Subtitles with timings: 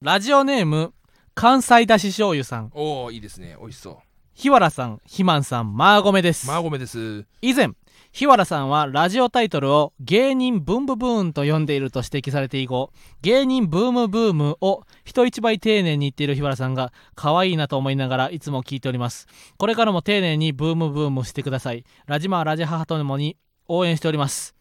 [0.00, 0.94] ラジオネーム
[1.34, 2.70] 関西だし醤油さん。
[2.72, 3.56] おおいいですね。
[3.58, 4.00] 美味しそ
[4.32, 6.46] 日原さんひまんさんマーゴメです。
[6.46, 7.26] うマーゴメです。
[7.42, 7.70] 以前
[8.12, 12.92] 日原さんはラジオタイトルを芸人ブンブブーンと呼んでいると指摘されて以後
[13.22, 19.26] 芸人ブームブームを人一倍丁寧に言っている日原さんが可愛いなと思いながらいつも聞いております。
[19.56, 21.84] これからも丁寧にブームブームしてください。
[22.06, 23.36] ラジマーラジハハともに
[23.66, 24.54] 応援しております。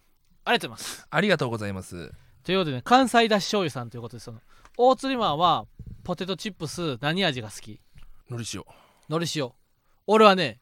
[0.45, 1.07] ありがとうございます。
[1.07, 2.11] ありがとうございます。
[2.47, 4.39] ということでね関西だし醤油さんということですその
[4.77, 5.65] 大釣りマンは
[6.03, 7.81] ポテトチップス何味が好き？
[8.29, 8.63] のり塩。
[9.09, 9.49] のり塩。
[10.05, 10.59] 俺はね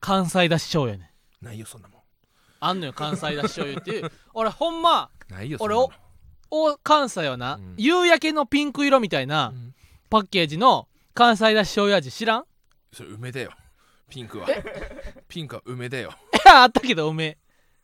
[0.00, 2.00] 関西だし醤油やねないよそんなもん。
[2.60, 3.90] あんのよ関西だし醤油って。
[3.92, 5.90] い う俺ほんまないよそん俺なもん。
[6.50, 7.74] お関西はな、うん。
[7.78, 9.74] 夕焼けのピンク色みたいなうん。
[10.10, 12.44] パッケージの関西だし醤油味知らん？
[12.92, 13.52] それ梅だよ。
[14.10, 14.46] ピンクは。
[15.28, 16.12] ピンクは梅だよ。
[16.34, 17.38] い やあったけど梅。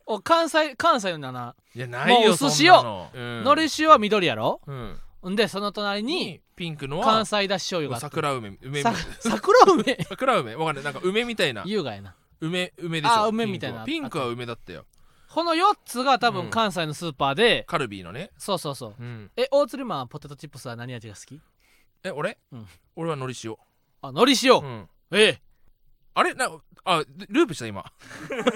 [0.05, 3.11] お関西関西のな、いやないよもう薄そんなの。
[3.13, 3.43] うん。
[3.43, 4.59] のり塩は緑やろ？
[4.67, 5.35] うんん。
[5.35, 8.15] でその隣ににピンクのは関西だし醤油があって。
[8.15, 9.97] 桜梅梅さ桜梅？
[10.07, 10.55] 桜梅？
[10.55, 10.83] わかんない。
[10.83, 11.63] なんか梅みたいな。
[11.65, 12.15] 優雅やな。
[12.41, 13.13] 梅梅でしょ？
[13.13, 13.83] あ梅みたいな。
[13.83, 14.27] ピンクは。
[14.27, 14.85] 梅だったよ。
[15.29, 16.33] この4つが多うん。
[16.35, 18.31] 分関西のスーパーで、カルビーのね。
[18.37, 18.95] そうそうそう。
[18.99, 19.31] うん。
[19.37, 21.39] え大釣りマンはポテトチップスは何味が好き？
[22.03, 22.37] え俺？
[22.51, 22.67] うん。
[22.95, 23.55] 俺はのり塩。
[24.01, 24.89] あのり塩、うん。
[25.11, 25.41] ええ。
[26.15, 26.33] あれ？
[26.33, 26.49] な
[26.85, 27.83] あループした今。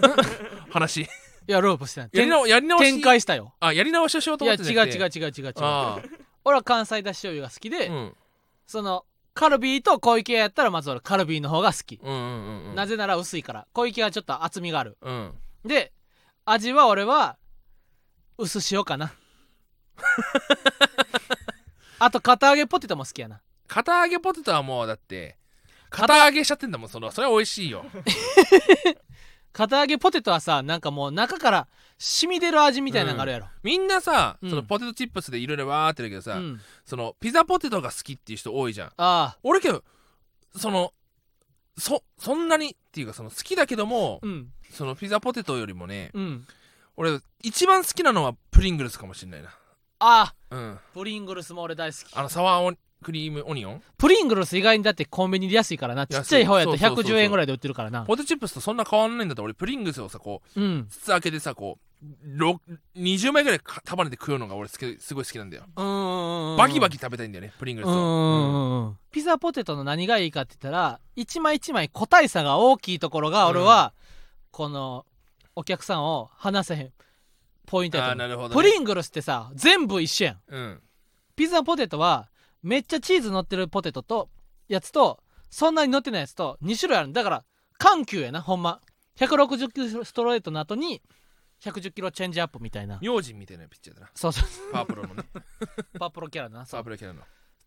[0.72, 1.02] 話。
[1.02, 1.08] い
[1.48, 2.09] やロープしてない。
[2.50, 2.83] やり直し。
[2.83, 3.53] 展開したよ。
[3.59, 5.20] あやり直しをしようといや違う思ってんじゃなくて。
[5.20, 6.00] 違う違う違う違うあ
[6.45, 8.13] 俺は関西だし醤油が好きで、あうん。
[8.66, 12.75] そのカルビーと小池屋やったらまず俺カルビーの方が好き、うんうんうんうん。
[12.75, 13.67] なぜなら薄いから。
[13.73, 14.97] 小池屋はちょっと厚みがある。
[15.02, 15.33] うん。
[15.66, 15.91] で
[16.45, 17.38] 味は俺は
[18.38, 19.14] 薄塩かな。
[21.99, 23.41] あと片揚げポテトも好きやな。
[23.67, 25.38] 片揚げポテトはもうだって
[25.89, 27.86] 片揚げしちゃってんだもんそのそれは美味しいよ
[29.54, 34.50] 片揚げポテトはさなんかもう中から染み出る味みたいなのがあるやろ、みんなさ、うん。
[34.50, 36.60] そのポテトチップスでいろいろわーってやるけどさ、うん。
[36.84, 38.88] そのピザポテトが好きっていう人多いじゃん。
[38.88, 39.38] ああ。
[39.44, 39.84] 俺けど
[40.58, 40.92] その
[41.78, 44.50] そそんなにっていうかその好きだけども、うん。
[44.72, 46.48] そのピザポテトよりもねうん。
[46.98, 49.50] 俺一番好きなのはプリングルスかもしれないな。
[50.00, 50.56] ああ。
[50.56, 50.80] うん。
[50.94, 52.16] プリングルスも俺大好き。
[52.16, 53.83] あのサワーオンクリームオニオン？
[53.97, 56.08] プリングルス意外にだってコンビニで安いからな。
[56.08, 57.15] ちっちゃい方やとそうそうそうそう。
[57.15, 58.03] 110円ぐらいで売ってるからな。
[58.03, 60.87] ポテトチップスとそんな変わんないんだったら俺プリングルスをさこううん。
[60.89, 62.59] 筒開けてさこうろ
[62.97, 65.64] 20枚ぐらいか束ねて食うのが俺好きすごい好きなんだよ。
[65.75, 73.93] バキバキ食べたいんだよねプリングルスを、うんピザポテトの何がいいかって言ったら一枚一枚個体差が大きいところが俺は
[74.52, 75.05] この
[75.55, 76.91] お客さんを離せへん。
[77.67, 78.25] ポイントやあと思う。
[78.25, 80.37] あなるほど、ね、プリングルスってさ全部一緒やん。
[80.47, 80.81] うん。
[81.35, 82.27] ピザポテトは
[82.64, 84.30] めっちゃチーズ乗ってるポテトと
[84.68, 85.20] やつと
[85.50, 87.14] そんなに乗ってないやつと2種類ある。
[87.14, 87.44] だから
[87.78, 88.82] 緩急やなほんま。
[89.18, 91.02] 160キロストレートの後に
[91.62, 92.98] 110キロチェンジアップみたいな。
[93.02, 94.10] 明神みたいなピッチャーだな。
[94.16, 95.24] そうそうパワプロのね。
[96.00, 96.66] パワプロキャラな。
[96.66, 97.22] パワプロキャラの。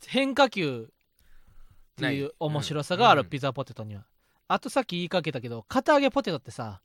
[0.06, 3.28] 変化球っていう面白さがあるうん。
[3.28, 4.04] ピザポテトには、
[4.48, 6.80] あとさっき言いかけたけど片揚げポテトってさ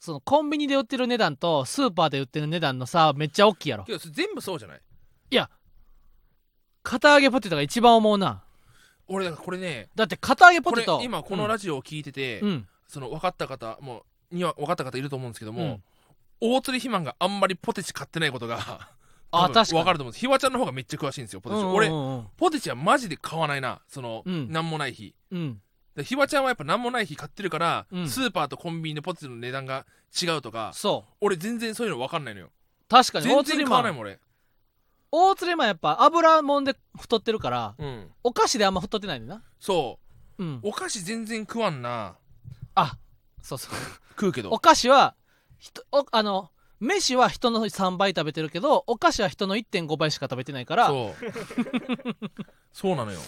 [0.00, 3.84] そのコンビニで売ってる値段とスーパーで売ってる値段の差めっちゃ大きいやろ。
[3.86, 4.80] 全部そうじゃない？
[5.30, 5.50] いや
[6.84, 8.42] 片揚げポテトが一番思うな。
[9.08, 15.82] 俺だからこれねだって片揚げポこれテト今このラジオを聞いてて、うん、うんその分かった方もうには分かった方いると思うんですけども、うん。
[16.40, 18.76] 大釣り肥満があんまりポテチ買ってないことが多分
[19.32, 19.66] あ確かに。
[19.72, 20.20] 分かると思うんです。
[20.20, 24.52] ひわちゃんの方がめっちゃ詳しいんですよポテチ、俺うんポテチはマジで買わないなその、うん。
[24.52, 25.14] なんもない日。
[25.32, 25.60] うん。
[25.96, 28.08] でひわちゃんはやっぱなんもない日買ってるから、うん。
[28.08, 29.86] スーパーとコンビニでポテチの値段が
[30.20, 31.12] 違うとかそう。
[31.20, 32.50] 俺全然そういうの分かんないのよ。
[32.88, 33.24] 確かに。
[33.24, 34.18] 全大釣りマン然買わないもん俺
[35.16, 38.10] 大釣りマンやっぱ油もんで太ってるからうん。
[38.24, 39.42] お菓子であんま太ってないんだな。
[39.60, 40.00] そ
[40.38, 40.42] う。
[40.42, 40.60] うん。
[40.64, 42.16] お菓子全然食わんな。
[42.74, 42.98] あ
[43.40, 43.74] そうそう。
[44.10, 44.50] 食うけど。
[44.50, 45.14] お菓子は
[45.58, 50.88] ひとおあの飯は人の3倍食べてるけどお菓子は人の1.5倍しか食べてないから。
[50.88, 51.24] そう。
[51.24, 52.30] そ う
[52.72, 53.20] そうなのよ。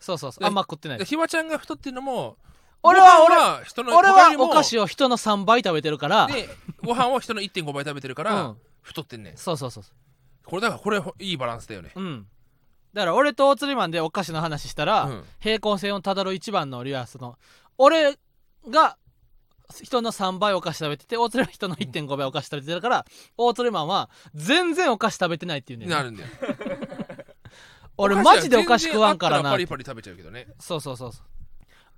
[0.00, 0.98] そうそうであんま食ってない。
[0.98, 2.36] でひわちゃんが太ってるのも
[2.82, 6.26] 俺はご俺飯は人の俺はお菓子を人の3倍食べてるから。
[6.26, 6.48] で
[6.82, 8.56] ご飯は人の1.5倍食べてるから、うん。
[8.80, 9.36] 太ってんねん。
[9.36, 9.92] そうそうそうそ
[10.44, 11.92] これだからこれいいバランスだよね。
[11.94, 12.26] ううん。
[12.92, 15.24] だから俺と大釣りマンでお菓子の話したら、うん。
[15.40, 17.38] 平行線をたどる一番の理由はその
[17.78, 18.18] 俺
[18.68, 18.96] が
[19.82, 23.06] 人の3倍お菓子食べてて大釣りは人の1.5倍お菓子食べてるから
[23.36, 25.86] 大釣りマンは全然お菓子食べてないっていうね。
[25.86, 26.28] なるんだよ。
[27.96, 29.50] 俺マジでお菓子食わんからな。
[29.50, 30.48] パリパリ食べちゃうけどね。
[30.58, 31.26] そうそうそうそう。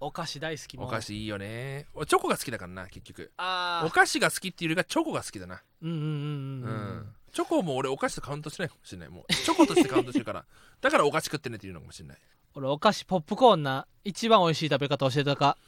[0.01, 1.87] お菓子大好きもうお菓子いいよね。
[1.95, 3.33] 俺チョコが好きだからな結局。
[3.37, 5.63] ああお菓子が好きっていうよりかチョコが好きだな。
[5.83, 6.97] うんうんうんううん。
[6.99, 9.09] んチョコも俺お菓子とカウントしないかもしれない。
[9.09, 10.45] もうチョコとしてカウントしてるから。
[10.81, 12.19] だからお菓子食ってねっていうのかもしれない
[12.55, 15.59] 俺お菓子ポップコーンな一番美味しい食べ方教えたか。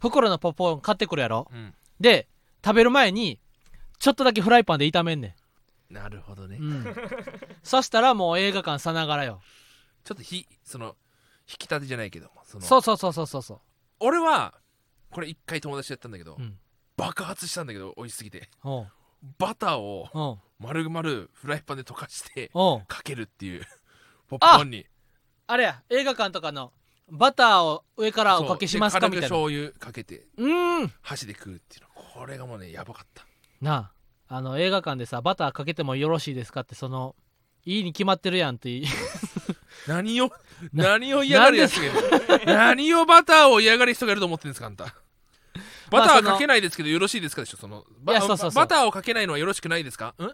[0.00, 1.48] 袋のポップコーン買ってくるやろ。
[1.52, 1.74] うん。
[2.00, 2.26] で
[2.64, 3.38] 食べる前に
[3.98, 5.36] ちょっとだけフライパンで炒めんね
[5.90, 6.56] なるほどね。
[6.58, 6.96] ん、うん、
[7.62, 9.42] そしたらもう映画館さながらよ。
[10.04, 10.96] ちょっとひその
[11.48, 13.60] 引き立てじゃないけどもそのそうそうそうそうそうそ
[14.00, 14.54] 俺は
[15.10, 16.58] これ一回友達とやったんだけど、ううん。
[16.96, 18.48] 爆発したんだけど美味しすぎて。
[18.64, 18.92] おう
[19.38, 22.50] バターを丸々フライパンで溶かして
[22.88, 23.66] かけるっていう
[24.28, 24.86] ポップコーンに。
[25.48, 26.72] あれや映画館とかの
[27.08, 29.08] バターを上からおかけしますか？
[29.08, 29.28] みたいな。
[29.28, 30.92] 醤油かけてうーん。
[31.02, 31.88] 箸で食うっていうの。
[32.20, 33.24] これがもうねやばかった。
[33.60, 33.90] な
[34.28, 37.14] ああの映画館でさバターかけてもよろしいですかってその
[37.64, 38.84] いいに決まってるやんってい
[39.86, 40.30] 何を
[40.72, 42.46] な何を嫌がるやつがいる。
[42.46, 44.92] 何をバターを嫌がる人がいると思ってるんですかあんた
[45.90, 47.56] バターかけないですけどよろしいですかでしょ？
[47.56, 48.14] そのバ
[48.66, 50.14] ターをかけないのはよろしくないですか？
[50.18, 50.22] ん？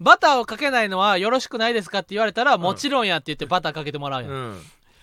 [0.00, 4.62] バターをかけないのはよろしくないですかって言われたら、もちろんやって言ってバターかけてもらうやん、うん。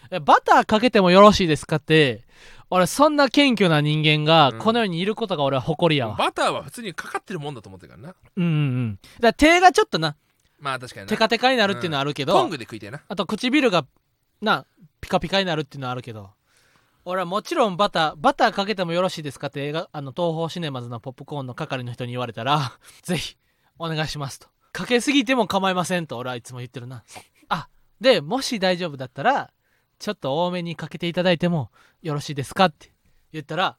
[0.10, 2.24] えバターかけてもよろしいですかって
[2.70, 4.58] 俺そんな謙虚な人間がうん。
[4.60, 8.16] この世にいることが俺は誇りやわ、バターは普通にかかってるもんだと思ってるからな。
[8.38, 8.54] うんうんう
[8.86, 9.00] ん。
[9.20, 10.16] だ手がちょっとな
[10.60, 11.10] まあ確かにな。
[11.10, 13.02] テカテカになるっていうのはあるけど、トングで食いたいな。
[13.08, 13.86] あと唇が
[14.42, 14.66] な
[15.00, 16.32] ピカピカになるっていうのはあるけど
[17.10, 23.38] 俺はもちろんバターバターかけてもよろしいですかって映画あの東宝シネマズのポップコーンの係の人に言われたら ぜひ
[23.80, 24.50] お願いしますと。
[24.74, 27.06] かけすぎても構いませんと俺はいつも言ってるな。
[27.48, 27.70] あ
[28.02, 29.54] でもし大丈夫だったら
[30.00, 31.72] ちょっと多めにかけていただいても
[32.02, 32.92] よろしいですかって
[33.32, 33.78] 言ったら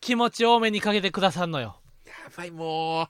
[0.00, 1.80] 気持ち多めにかけてくださんのよ。
[2.06, 3.08] やばいもう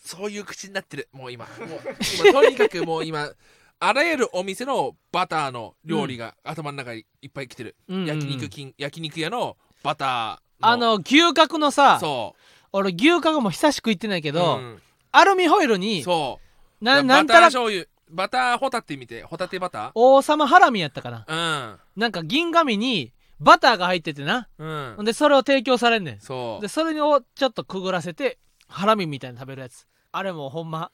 [0.00, 1.08] そういう口になってる。
[1.12, 1.80] もう今もう
[2.24, 3.30] 今とにかくもう今
[3.78, 8.06] あらゆるお店のバターの料理が頭の中にいっぱい来てる、うんうんうん。
[8.08, 12.34] 焼肉金焼肉屋のバターあの牛角のさそ
[12.72, 14.82] 俺牛角も久しく行ってないけうど、うん。
[15.12, 16.40] アルミホイルにそ
[16.80, 16.84] う。
[16.84, 17.84] なバターなんたら醤油。
[18.08, 21.24] バターホタテ見てホタテバタ王様ハラミやったかな。
[21.28, 24.48] ーなんか銀紙にバターが入っててな。
[24.58, 24.64] う
[25.02, 25.04] ん。
[25.04, 26.20] でそれを提供されんねん。
[26.20, 26.62] そう。
[26.62, 28.38] でそれをちょっとくぐらせて
[28.68, 29.86] ハラミみたいに食べるやつ。
[30.12, 30.90] あれもほんま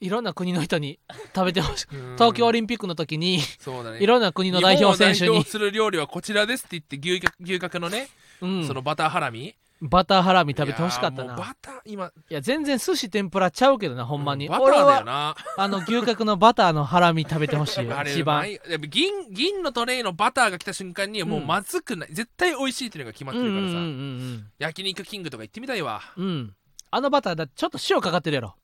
[0.00, 0.98] いろんな国の人に
[1.34, 1.86] 食べてほしい。
[1.92, 2.14] うん。
[2.14, 4.02] 東京オリンピックの時にそうだね。
[4.02, 5.44] いろんな国の代表選手に。
[5.44, 8.08] する料理はこちらですって言って牛角牛角のね、
[8.40, 8.66] うん。
[8.66, 9.54] そのバターハラミ。
[9.82, 11.34] バターハラミ食べてほしかったな。
[11.36, 12.12] バター今。
[12.28, 15.36] いや全然寿司天ぷらちゃうけどなほんまに、うバターだよな。
[15.56, 18.46] あの牛角のバターのハラミ食べてほしいよ あれ一番。
[18.88, 26.02] 銀銀のトレイのバターが来た瞬間にもうまずくない、絶対美味しいっていうのが決まってるからさ、うんうんうん焼肉キングとか行ってみたいわ。
[26.16, 26.54] うんうん。
[26.90, 28.56] あのバターだってちょっと塩かかってるやろ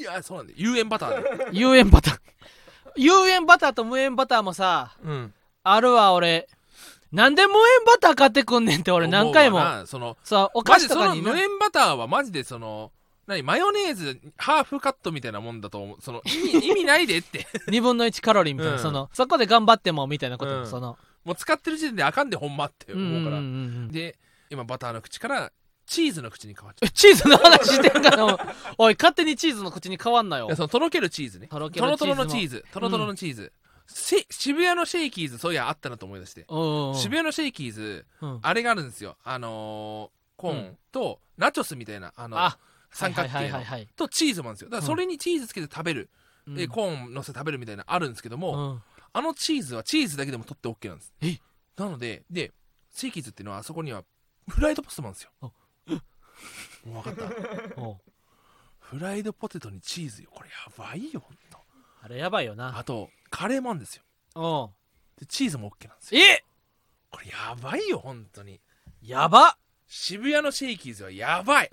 [0.00, 0.58] いやそうなんだよ。
[0.58, 2.20] 有塩バターだよ、 有塩バター。
[2.96, 6.48] 有塩バターと無塩バターもさうん、あるわ俺。
[7.12, 9.86] なんで無塩バター買ってくんねんって俺何回も思うわな。
[9.86, 12.90] そのそうおマジその菓子とかにな無塩バターはマジでその
[13.26, 15.96] 何マヨネーズハーフカットみたいなもんだと思う。
[16.00, 17.46] その意味 意味ないでって。
[17.68, 18.82] 2分の1カロリーみたいな、うん。
[18.82, 20.66] そのそこで頑張ってもみたいなこと、うん。
[20.66, 20.98] その。
[21.24, 23.88] もう使ってる時点であかんでほんまって思うから、うんうん。
[23.88, 24.18] で
[24.50, 25.52] 今バターの口から
[25.86, 28.38] チーズの口に変わっちゃえチーズの話してんかな
[28.78, 30.44] おい勝手にチーズの口に変わんなよ。
[30.44, 31.48] ういやそのとろけるチーズね。
[31.48, 32.64] とろけとろとるチーズのチーズ。
[32.72, 33.52] とろとろのチーズ、
[33.86, 36.60] せ渋谷のシェイキーズそういやあったなと思い出して、うん。
[36.60, 38.38] うんうん渋谷のシェイキーズうん。
[38.42, 39.16] あれがあるんですよ。
[39.24, 42.58] あのーコーンとナチョスみたいなあのあ
[42.90, 44.70] 三角形とチーズもあるんですよ。
[44.70, 46.10] だからそれにチーズつけて食べる、
[46.46, 46.54] うん。
[46.54, 48.82] でコーンのせて食べるみたいなのあるんですけども、うん。
[49.12, 51.38] あのチーズはチーズだけでも取って OK なんですえ
[51.76, 52.52] なのでで
[52.92, 54.02] シェイキーズっていうのはあそこには
[54.48, 55.50] フライドポテトもあるんですよあ
[56.84, 57.30] もう分かっ
[57.74, 57.76] た。
[57.80, 57.96] おう。
[58.78, 60.30] フライドポテトにチーズよ。
[60.32, 61.58] これやばいよほんと。
[62.02, 62.78] あれやばいよな。
[62.78, 64.02] あとカレーもあるんですよ。
[64.34, 64.70] おう。
[65.18, 66.20] でチーズも OK なんですよ。
[66.22, 66.44] え
[67.10, 68.60] これやばいよ本当に。
[69.00, 69.56] やば！
[69.86, 71.70] 渋谷のシェイキーズはやばい。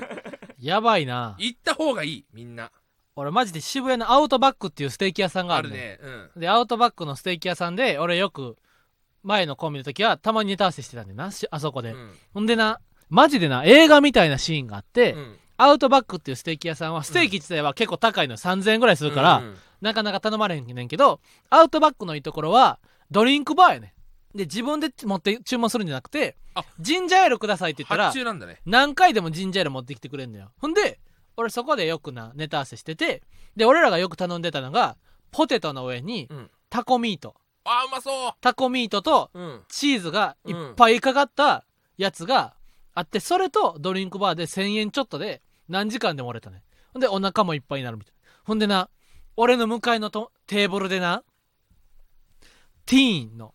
[0.60, 1.34] やばいな。
[1.38, 2.70] 行った方がいいみんな。
[3.16, 6.40] 俺マジで渋谷のアウトバックっていうステーキ屋さんがああるるねねうん。
[6.40, 8.56] でアウトバックのステーキ屋さんで俺よく
[9.22, 12.18] 前のコンビの時はたまにネタ合わせしてたんだよなしあそこで、うん。
[12.34, 15.36] ほんでなマジでな映画みたいなシーンがあって、うん。
[15.58, 18.36] アウトバックっていうステーキ屋さんはステーキ自体は結構高いのよ。
[18.36, 21.20] 3000円ぐらいするから、うんなかなか頼まれへんねんけど
[21.50, 22.78] アウトバックのいいところは
[23.10, 23.92] ドリンクバーやね
[24.34, 24.38] ん。
[24.38, 26.64] で自分で持って注文するんじゃなくてあ。
[26.80, 28.60] ジンジャーエールくださいって言ったらね。
[28.64, 30.50] 何回でもジンジャーエール持ってきてくれんのよ。
[30.58, 30.98] ほんで
[31.36, 33.22] 俺そこでよくなネタ合わせしてて
[33.54, 34.96] で俺らがよく頼んでたのが
[35.30, 36.50] ポテトの上にうん。
[36.70, 37.34] タコミート。
[37.64, 39.60] あーうまそタコミートとううん。
[39.68, 41.64] チーズがいっぱいかかった
[41.98, 42.54] やつが
[42.96, 46.62] あってそれとドリンクバーで1000円ちょっとで何時間でも折れたね。
[46.94, 48.30] ほんでお腹もいっぱいになるみたいな。
[48.42, 48.88] ほんでな
[49.36, 51.22] 俺の向かいのとテーブルでな
[52.86, 53.52] ティーンの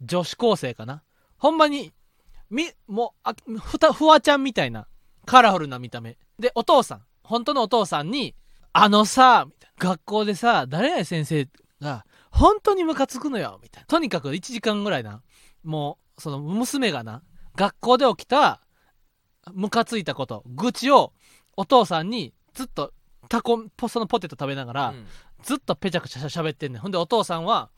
[0.00, 1.02] 女子高生かな。
[1.36, 1.92] ほんまに
[2.48, 4.86] みもうあふたフワちゃんみたいな
[5.26, 6.16] カラフルな見た目。
[6.38, 8.36] でお父さん本当のお父さんに
[8.72, 9.90] 「あのさ」みたいな。
[9.90, 11.48] 学校でさ誰々先生
[11.80, 13.86] が本当にムカつくのよみたいな。
[13.88, 15.22] とにかく1時間ぐらいな
[15.64, 17.24] もうその娘がな
[17.56, 18.60] 学校で起きた
[19.52, 20.42] ムカついたこと。
[20.46, 21.12] 愚痴を
[21.56, 22.92] お父さんにずっと
[23.28, 25.06] タコポそのポテト食べながら、うん。
[25.42, 26.80] ずっとペチャクチャしゃべってんねん。
[26.80, 27.70] ほんでお父さんは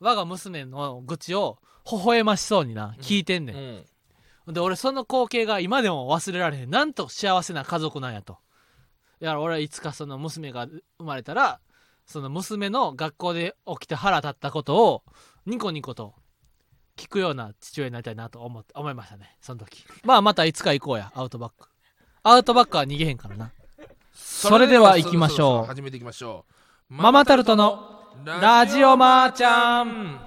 [0.00, 1.58] 我が娘の愚痴を
[1.90, 3.84] 微笑ましそうにな聞いてんねん、うん。
[4.46, 6.70] ほんで俺その光景が今でも忘れられへん。
[6.70, 8.38] なんと幸せな家族なんやと。
[9.20, 11.60] だから俺はいつかその娘が生まれたら
[12.04, 15.02] その娘の学校で起きて腹立ったことを
[15.46, 16.14] ニコニコと
[16.96, 19.36] 聞くような父親になりたいなと思って思いましたね。
[19.40, 19.84] その時。
[20.02, 21.12] まあまたいつか行こうや。
[21.14, 21.68] アウトバック。
[22.22, 23.52] アウトバックは逃げへんからな。
[24.14, 25.66] それでは行きましょう。
[25.66, 26.46] 始めていきましょ
[26.90, 26.94] う。
[26.94, 30.20] ママタルトのラジオマーちゃん。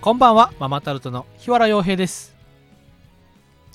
[0.00, 0.52] こんばんは。
[0.58, 2.31] ママタルトの檜原洋平です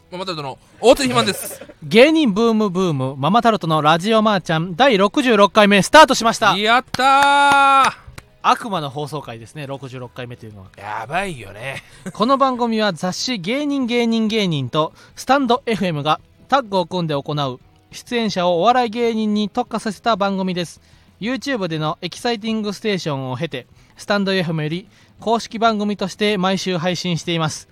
[0.10, 1.62] ママタルトの大鶴肥満です。
[1.84, 6.58] 芸人ブームブームママタルトのラジオまーちゃん第66回目スタートしました。
[6.58, 7.94] やった
[8.42, 10.68] 悪魔の放送回ですね66回目というのは。
[10.78, 11.84] ーやばいよね。
[12.14, 17.60] この番組は雑誌芸人芸人芸人とスタンド FM がタッグを組んで行う
[17.92, 20.80] 出演者をお笑い芸人に特化させた番組です。
[21.20, 24.88] YouTube でのエキサイティングステーションを経てスタンド FM より
[25.20, 27.68] 公式番組として毎週配信しています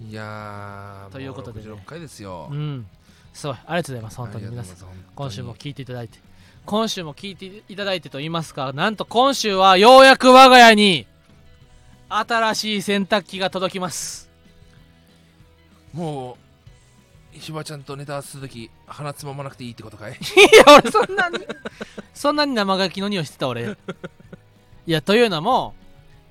[0.00, 1.68] いやーということでね。
[1.68, 2.48] も66回ですよ。
[2.50, 2.86] うん。
[3.32, 3.56] すごい。
[3.66, 4.46] ありがとうございます本当に。
[4.48, 4.88] 皆さん。
[5.14, 6.18] 今週も聞いていただいて。
[6.66, 11.06] 今週も聞いていただいてと言いますかなんと今週はようやく我が家に
[12.08, 14.30] 新しい洗濯機が届きます。
[15.92, 16.38] も
[17.34, 20.12] うひばちゃんとネタするとき鼻つままなくていいってことかい？
[20.16, 20.16] い
[20.66, 21.38] や俺そんなに
[22.14, 23.76] そんなに生ガキの匂いしてた俺。
[24.86, 25.74] いやというのも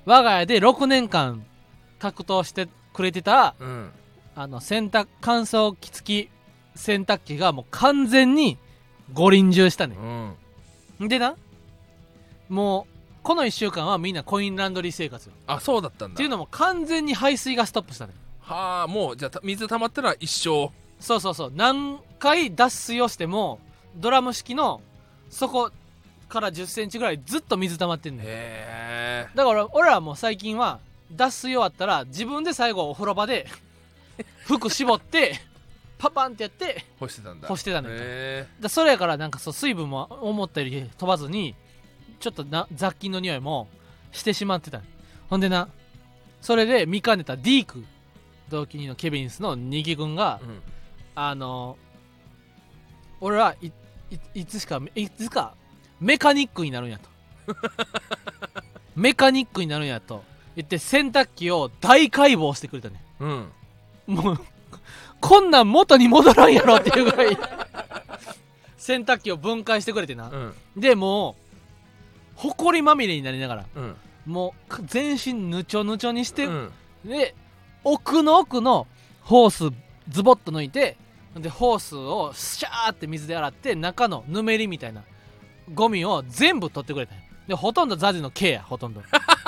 [0.04, 1.44] 我が家で6年間
[1.98, 3.90] 格闘してくれてたうん。
[4.36, 6.30] あの洗濯乾燥機付き
[6.74, 8.58] 洗濯機がもう完全に
[9.12, 9.96] 五輪中したね
[10.98, 11.08] うん。
[11.08, 11.36] でな
[12.48, 15.34] もうこの1週間はみんなコインランドリー生活よ。
[15.46, 16.14] あそうだったんだ。
[16.14, 20.70] っていうのも完全に排水がストップしたねはあもうじゃあた水溜まったら一生。
[21.00, 21.52] そうそうそう。
[21.54, 23.60] 何回脱水をしても
[23.96, 24.80] ドラム式の
[25.30, 25.70] 底
[26.28, 29.28] から1 0ンチぐらいずっと水溜まってんねんへえ。
[29.34, 30.80] だから俺らもう最近は
[31.12, 33.46] 脱水終わったら自分で最後お風呂場で
[34.46, 35.40] 服絞って
[35.98, 37.48] パパンってやって干してたんだ。
[37.48, 41.54] 干してたねんへだそれやからなんかそう水分も思ったより飛ばずに
[42.20, 43.68] ちょっとな雑菌の匂いも
[44.12, 44.84] してしまってたね
[45.28, 45.68] ほんでな
[46.40, 47.84] それで見かねたディーク
[48.48, 50.62] 同期人のケビンスの二木君がえうん。
[51.16, 51.78] あの
[53.20, 53.68] 俺はい
[54.34, 55.54] いいつしかいつか
[56.00, 57.08] メカニックになるんやと。
[58.96, 60.22] メカニックになるんやと
[60.56, 63.02] 言って洗濯機を大解剖してくれたね。
[63.20, 63.48] うん。
[64.06, 64.40] もう
[65.20, 67.38] こんなん元に戻らんやろっていうぐらい。
[68.76, 70.28] 洗濯機を分解してくれてな。
[70.28, 70.54] うん。
[70.76, 71.36] でも
[72.36, 73.96] うほこりまみれになりながらうん。
[74.26, 76.72] もう全身ぬちょぬちょにして、うん。
[77.04, 77.34] で
[77.82, 78.86] 奥の奥の
[79.22, 79.74] ホース
[80.08, 80.96] ズボッと抜いて
[81.36, 85.02] でホースをシャーって水で洗って中のぬめりみたいな
[85.72, 89.02] ゴミを全部取ってくれたんよでほとんどザジの毛やほとんど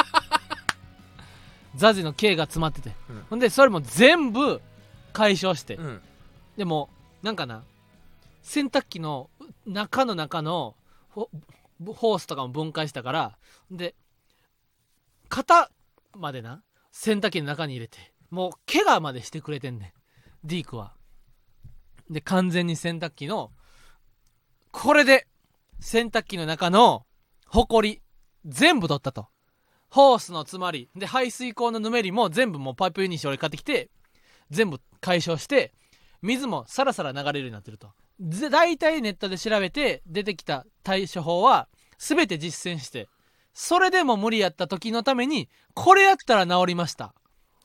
[1.76, 3.26] ザジの毛が詰まってて、うん。
[3.30, 4.60] ほんでそれも全部
[5.12, 6.00] 解消して、うん。
[6.56, 6.88] でも
[7.22, 7.62] なんかな
[8.42, 9.30] 洗濯機の
[9.66, 10.74] 中の中の
[11.10, 11.30] ホ
[11.84, 13.38] ホースとかも分解したから
[13.70, 13.94] で
[15.28, 15.70] 肩
[16.14, 17.98] までな洗濯機の中に入れて
[18.30, 19.92] もう怪我までしてくれてんねん。
[20.46, 20.94] ディークは。
[22.08, 23.50] で完全に洗濯機の
[24.70, 25.26] これで
[25.80, 27.04] 洗濯機の中の
[27.46, 28.00] ホコリ
[28.44, 29.28] 全部取ったと
[29.96, 30.90] ホースの詰まり。
[30.94, 33.88] で排水口のぬめりも全部もうパイプユニッシュ俺買ってきて
[34.50, 35.72] 全部解消して
[36.20, 37.88] 水もサラサラ流れるようになってると。
[38.20, 43.08] で大体ネットで調べて出てきた対処法は全て実践して
[43.54, 47.14] それでも無理やった時のためにこれやったら治りました。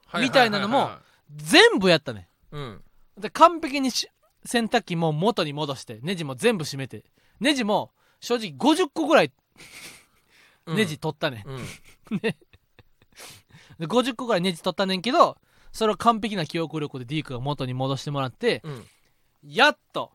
[0.05, 0.89] はみたいなのも
[1.35, 2.29] 全部やったね。
[2.53, 2.81] うん。
[3.17, 4.07] で完璧にし
[4.45, 7.03] 洗濯機も元に戻してネジも全部閉めて
[7.41, 10.00] ネジも正直50個ぐらいうん
[10.67, 12.17] ネジ取ったね、うん。
[13.79, 15.37] で50個ぐらいネジ取ったねんけど
[15.71, 18.85] それを完璧な記憶力でディークが元に戻してもらってうん。
[19.43, 20.11] やっと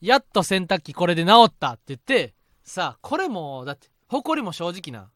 [0.00, 5.10] やっと洗濯機これで治ったって言ってさあこれもだってほこりも正直な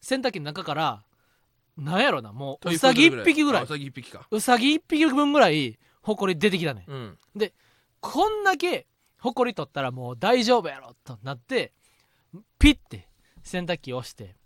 [0.00, 1.04] 洗濯機の中から
[1.76, 3.62] なんやろなもううさぎ1匹ぐらい。
[3.62, 4.26] うあさぎ1匹か。
[4.30, 6.84] うさぎ1匹分ぐらいほこり出てきたね。
[6.88, 7.18] うん。
[8.00, 8.86] こんだけ
[9.18, 11.72] ほこり取ったらもう大丈夫やろとなって
[12.58, 13.08] ピッて
[13.42, 14.36] 洗濯機を押して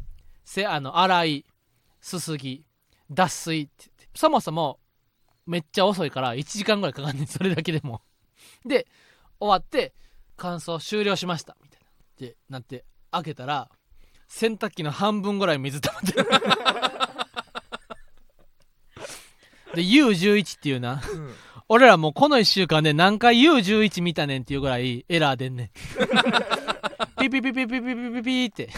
[0.45, 1.47] せあの洗い
[2.01, 2.65] すすぎ
[3.11, 4.79] 脱水ってそもそも
[5.47, 7.27] めっちゃ遅いから1時間ぐらいかかんねん。
[7.27, 8.01] それだけでも。
[8.65, 8.87] で
[9.39, 9.93] 終わって
[10.37, 11.57] 乾燥終了しました。
[11.63, 11.87] みたいな。
[11.87, 13.69] ってなって開けたら
[14.29, 16.29] 洗濯機の半分ぐらい水溜まってる。
[19.75, 21.03] で U11 っていうな。
[21.13, 21.35] うん。
[21.69, 25.71] 俺らもうこの1週間で何回 U11 見たねんっていうぐらいエラー出んねん
[27.31, 28.71] ピピピピピピピピピって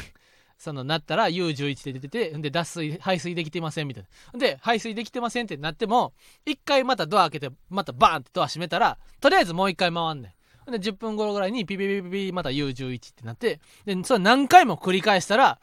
[0.58, 6.12] そのなったら U11 って出ててで脱水排水できてませんみたいなで排水できてませんってなっても
[6.44, 10.34] 一回またドア開けてまたバーンってドア閉めたらとりあえずもう一回回んね
[10.68, 15.58] んで10分後ぐらいにピピピピピまた U11 ってなってでそれ何回も繰り返したら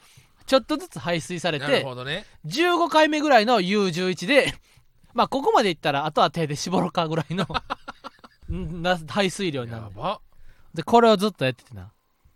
[0.46, 1.80] ちょっとずつ排水されてね
[2.46, 4.54] 15回目ぐらいの U11 で
[5.14, 7.48] まあここまでいったらあとは手で絞ろうかぐらいの
[9.08, 9.86] 排水量になる
[10.74, 11.92] でこれをずっとやっててな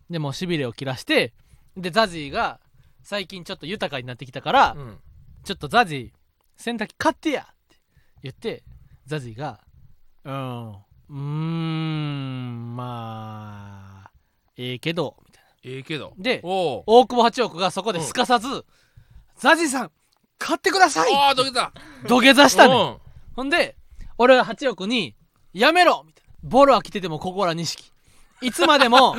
[0.10, 1.34] でもうしびれを切らして
[1.76, 2.60] でザジーが
[3.04, 4.98] 最近ちょっと豊かになってきたから、うん。
[5.44, 6.18] ちょっとザジー
[6.58, 7.78] 洗濯機買ってやって
[8.24, 8.64] 言って
[9.06, 9.62] ザジーが
[10.26, 10.70] 「うん。
[10.72, 14.12] うーんまあ
[14.58, 16.14] ええけど」みたいええけど。
[16.18, 18.66] なで大久保八億がそこですかさず
[19.38, 19.92] 「ザジーさん
[20.38, 21.14] 買ってください!
[21.16, 21.72] ああどけた」
[22.08, 22.98] 土下座したね
[23.36, 23.78] ほんで、
[24.18, 25.16] 俺は八億に、
[25.54, 26.34] やめろみたいな。
[26.42, 27.94] ボロは来てても心は錦。
[28.42, 29.16] いつまでも、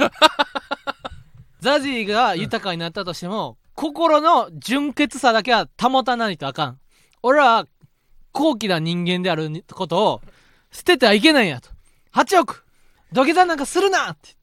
[1.61, 6.79] ザジーが豊かになったとしても、心の純潔さだけは保たないとあかん。
[7.23, 7.67] 俺は、
[8.33, 10.21] 高貴な人間であることを、
[10.71, 11.71] 捨ててはいけないんやと。
[12.11, 12.65] 八億
[13.13, 14.37] 土下座なんかするなって。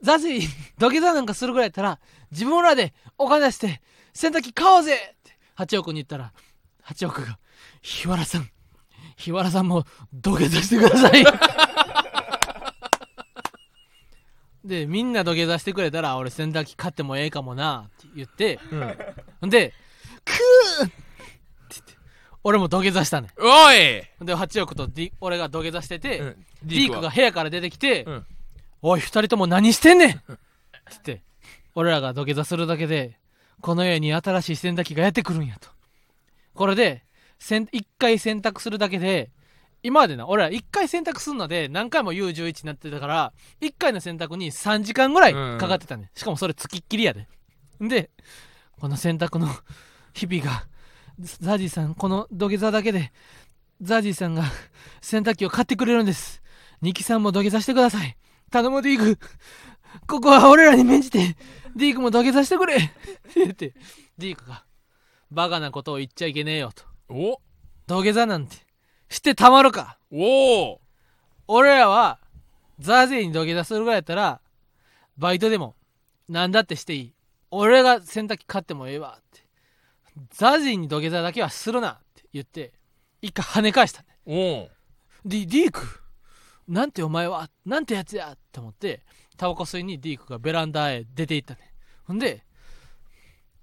[0.00, 0.48] ザジー、
[0.78, 1.98] 土下座なんかするぐらいやったら、
[2.30, 3.82] 自分らでお金出して、
[4.14, 6.32] 洗濯機買おうぜって、八億に言ったら、
[6.82, 7.38] 八億が、
[7.82, 8.48] 日原さん、
[9.16, 11.24] 日原さんも土下座してください
[14.64, 18.96] でみんな土下座してくれたら俺洗濯機買ってもええかもなって言ってうん。
[19.40, 19.72] ほんで
[20.24, 20.94] 「クー!」って
[21.70, 21.92] 言って
[22.44, 24.02] 俺も土下座したねおい！
[24.18, 26.46] ほんで8億と、D、俺が土下座してて、うん。
[26.64, 28.26] ディークが部屋から出てきて「うん。
[28.82, 30.22] おい二人とも何してんねん!」って
[30.88, 31.22] 言って
[31.74, 33.18] 俺らが土下座するだけで
[33.60, 35.68] この家に新しい洗濯機がやってくるんやと。
[36.54, 37.04] これで
[37.38, 39.30] 洗一回洗濯するだけで
[39.82, 40.28] 今までな。
[40.28, 47.26] 俺ら一回洗濯するので何回も U11 になってたから一回の洗濯に3時間ぐらいかかってたね、しかもそれつきっきりやで。
[47.80, 48.10] で
[48.80, 49.48] この洗濯の
[50.14, 50.66] 日々が
[51.18, 53.12] ザジーさんこの土下座だけで
[53.80, 54.44] ザジーさんが
[55.00, 56.42] 洗濯機を買ってくれるんです。
[56.80, 58.16] ニキさんも土下座してください。
[58.50, 59.18] 頼むディーク
[60.06, 61.36] ここは俺らに免じて
[61.74, 62.76] ディークも土下座してくれ。
[62.76, 62.90] って
[63.36, 63.74] 言って
[64.18, 64.64] ディークが
[65.30, 66.84] バカなことを言っちゃいけねえよと。
[67.08, 67.40] お？
[67.86, 68.56] 土下座なんて
[69.12, 69.98] してたまるか。
[70.10, 70.80] おお。
[71.46, 72.18] 俺らは
[72.78, 74.40] ザジーに土下座するぐらいやったら
[75.18, 75.76] バイトでも
[76.28, 77.14] 何だってしていい。
[77.50, 79.18] 俺が洗濯機買ってもええわ。
[79.20, 79.44] って
[80.30, 82.72] ザジーに土下座だけはするなって言って
[83.20, 84.06] 一回跳ね返したね。
[84.24, 84.70] おお。
[85.26, 85.82] ディディーク
[86.66, 89.02] なんてお前はなんてやつやって思って
[89.36, 91.74] タバコ吸いにディークがベランダへ出て行ったね。
[92.04, 92.44] ほんで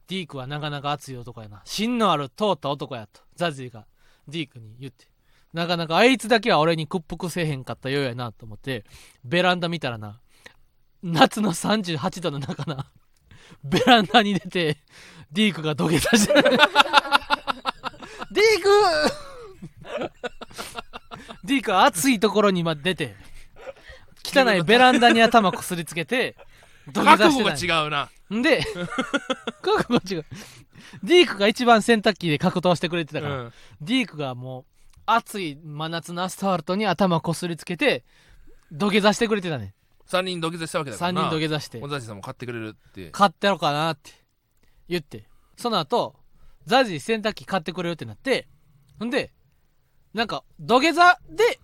[0.08, 1.62] ディークはなかなか熱い男やな。
[1.66, 3.88] 芯のある通った男やとザジーが
[4.28, 5.08] ディークに言って
[5.54, 8.86] なかなかあいつだけは俺に屈服せえへんかったようやなと思って
[9.24, 10.20] ベランダ見たらな
[11.02, 12.86] 夏の38度の中な
[13.64, 14.78] ベランダに出て
[15.32, 16.42] ディークが土下座してる。
[16.42, 16.58] ディー
[18.64, 18.70] ク！
[21.44, 23.16] ディークは暑いところに出て
[24.24, 26.36] 汚いベランダに頭こすりつけて
[26.92, 27.58] 土下覚座してたんや。
[27.58, 28.10] 悟が違うな。
[28.38, 28.64] んで
[29.62, 30.26] 覚悟が違う。
[31.04, 33.54] ディークが一番洗濯機で格闘してくれてたから、うん。
[33.82, 34.66] ディークがもう
[35.16, 38.04] 暑い真夏のアスファルトに頭こすりつけて
[38.72, 39.74] 土下座してくれてたね。
[40.08, 41.80] 3人土下座したわけだから3な人土下座して。
[41.80, 43.10] 小田地さんも買ってくれるって。
[43.12, 44.12] 買ってやろうかなって
[44.88, 45.26] 言って
[45.58, 46.16] その後
[46.66, 48.48] ザジー洗濯機買ってくれるってなって
[49.00, 49.32] ほんで
[50.14, 51.60] なんか土下座で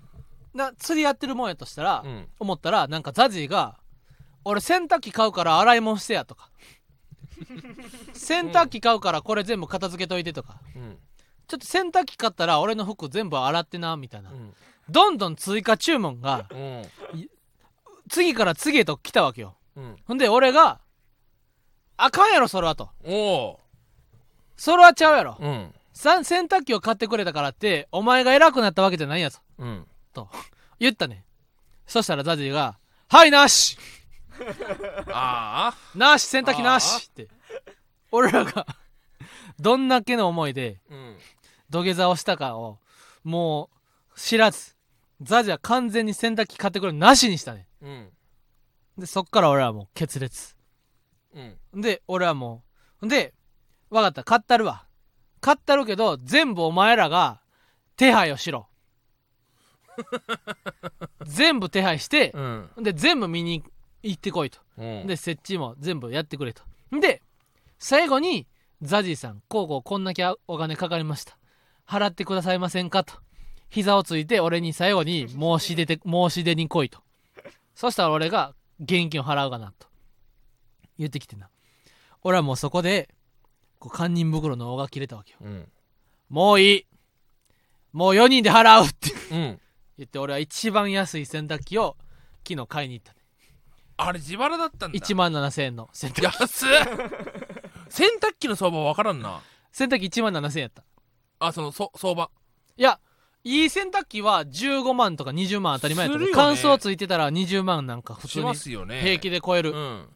[0.54, 2.28] な釣りやってるもんやとしたら、うん。
[2.40, 3.78] 思ったらなんかザジーが
[4.46, 6.50] 「俺洗濯機買うから洗い物してや」とか
[8.14, 10.60] 「洗濯機買うからこれ全部片付けといて」とか。
[10.76, 10.98] うん
[11.48, 14.54] 「ちょっと洗濯機買ったら俺の服全部洗ってな」みたいな、うん。
[14.90, 16.90] どんどん追加注文がうん。
[18.10, 19.56] 次から次へと来たわけよ。
[19.76, 19.96] うん。
[20.06, 20.80] ほんで俺が
[21.98, 22.90] 「あかんやろそれは」と。
[23.04, 23.60] おお
[24.58, 25.74] 「それはちゃうやろ」うん。
[25.94, 29.40] さ洗濯機を買ってくれたからってお前が偉くなったわけじゃないんやぞ。
[29.58, 29.88] うん。
[30.14, 30.30] と
[30.80, 31.26] 言ったね。
[31.88, 32.78] そしたらザジーが
[33.10, 33.78] 「はいなし。
[35.12, 35.76] ああ。
[35.96, 37.28] なし洗濯機なし!」って。
[38.12, 38.66] 俺らが
[39.60, 41.18] どんだけの思いでうん
[41.76, 42.80] 土下座をしたかを
[43.26, 43.70] も
[44.16, 44.76] う知らず。
[45.22, 47.68] ザジーは完全に洗濯機買ってくれるなしにしたね。
[47.82, 48.10] うん。
[48.98, 50.56] でそっから俺はもう決裂
[51.34, 51.82] うん。
[51.82, 52.64] で俺はも
[53.02, 53.34] うで
[53.90, 54.24] 分かった。
[54.24, 54.86] 買ったるわ。
[55.42, 57.42] 買ったるけど全部お前らが
[57.98, 58.68] 手配をしろ。
[61.26, 62.70] 全部手配してうん。
[62.78, 63.64] で全部見に
[64.02, 64.60] 行ってこいと。
[64.78, 65.08] うん。
[65.08, 66.64] で設置も全部やってくれと。
[67.02, 67.22] で
[67.80, 68.48] 最後に
[68.82, 71.38] ザジーさんこうこうこんだけお金かかりました
[71.88, 73.14] 払ってくださいませんかと。
[73.70, 77.00] 膝をついて俺に最後に申し出て申し出に来いと。
[77.76, 79.88] そしたら俺が現金を払うかなと。
[80.98, 81.50] 言ってきてな。
[82.24, 83.10] 俺はもうそこで
[83.80, 85.40] こう堪忍袋の緒が切れたわけよ。
[85.44, 85.68] うん。
[86.30, 86.86] もういい。
[87.92, 89.12] もう4人で払うって。
[89.32, 89.60] うん。
[89.98, 91.96] 言って俺は一番安い洗濯機を
[92.48, 93.20] 昨日買いに行ったね。
[93.98, 94.98] あれ自腹だったんだ。
[94.98, 95.90] 1万7000円の。
[95.94, 96.24] 洗濯機。
[96.24, 96.70] 安っ
[97.90, 99.42] 洗濯機の相場わからんな。
[99.72, 100.84] 洗濯機1万7000円やった
[101.40, 102.30] あそのそ相場。
[102.78, 103.00] いや
[103.44, 106.56] いい洗濯機は15万とか20万当たり前やったで、するよね。
[106.62, 109.02] 乾燥ついてたら20万なんか普通しにますよね。
[109.02, 110.10] 平気で超える、うん。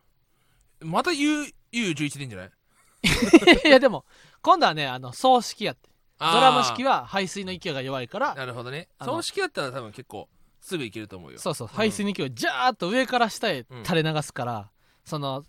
[0.82, 2.52] また U U11 でいいんじゃない？
[3.68, 4.06] いやでも
[4.42, 5.90] 今度はねあの葬式やって。
[6.20, 8.36] ドラム式は排水の勢いが弱いから。
[8.36, 8.90] なるほどね。
[8.98, 10.28] あの葬式だったら多分結構
[10.60, 11.40] すぐ行けると思うよ。
[11.40, 11.74] そうそううん。
[11.74, 14.70] 排水の勢いをジャーッと上から下へ垂れ流すから、
[15.06, 15.46] その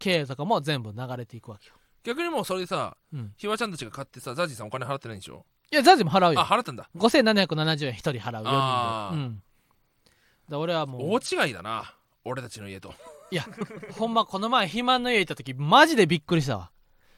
[0.00, 1.74] 経営とかも全部流れていくわけよ、
[2.04, 5.44] 逆にもうそれでさうん、ひわちゃんたちが買ってさザジーさんお金払ってないんでしょ？
[5.72, 6.88] いやザジも払うあよ払ったんだ。
[6.96, 9.16] 5770円1人払う4あー。
[9.16, 9.42] 人で、うん、
[10.50, 11.02] で俺はもう。
[11.20, 12.94] 大違いだな俺たちの家と。
[13.30, 13.44] いや
[13.98, 16.70] ほんまこの前肥満の家行った時マジでびっくりしたわ。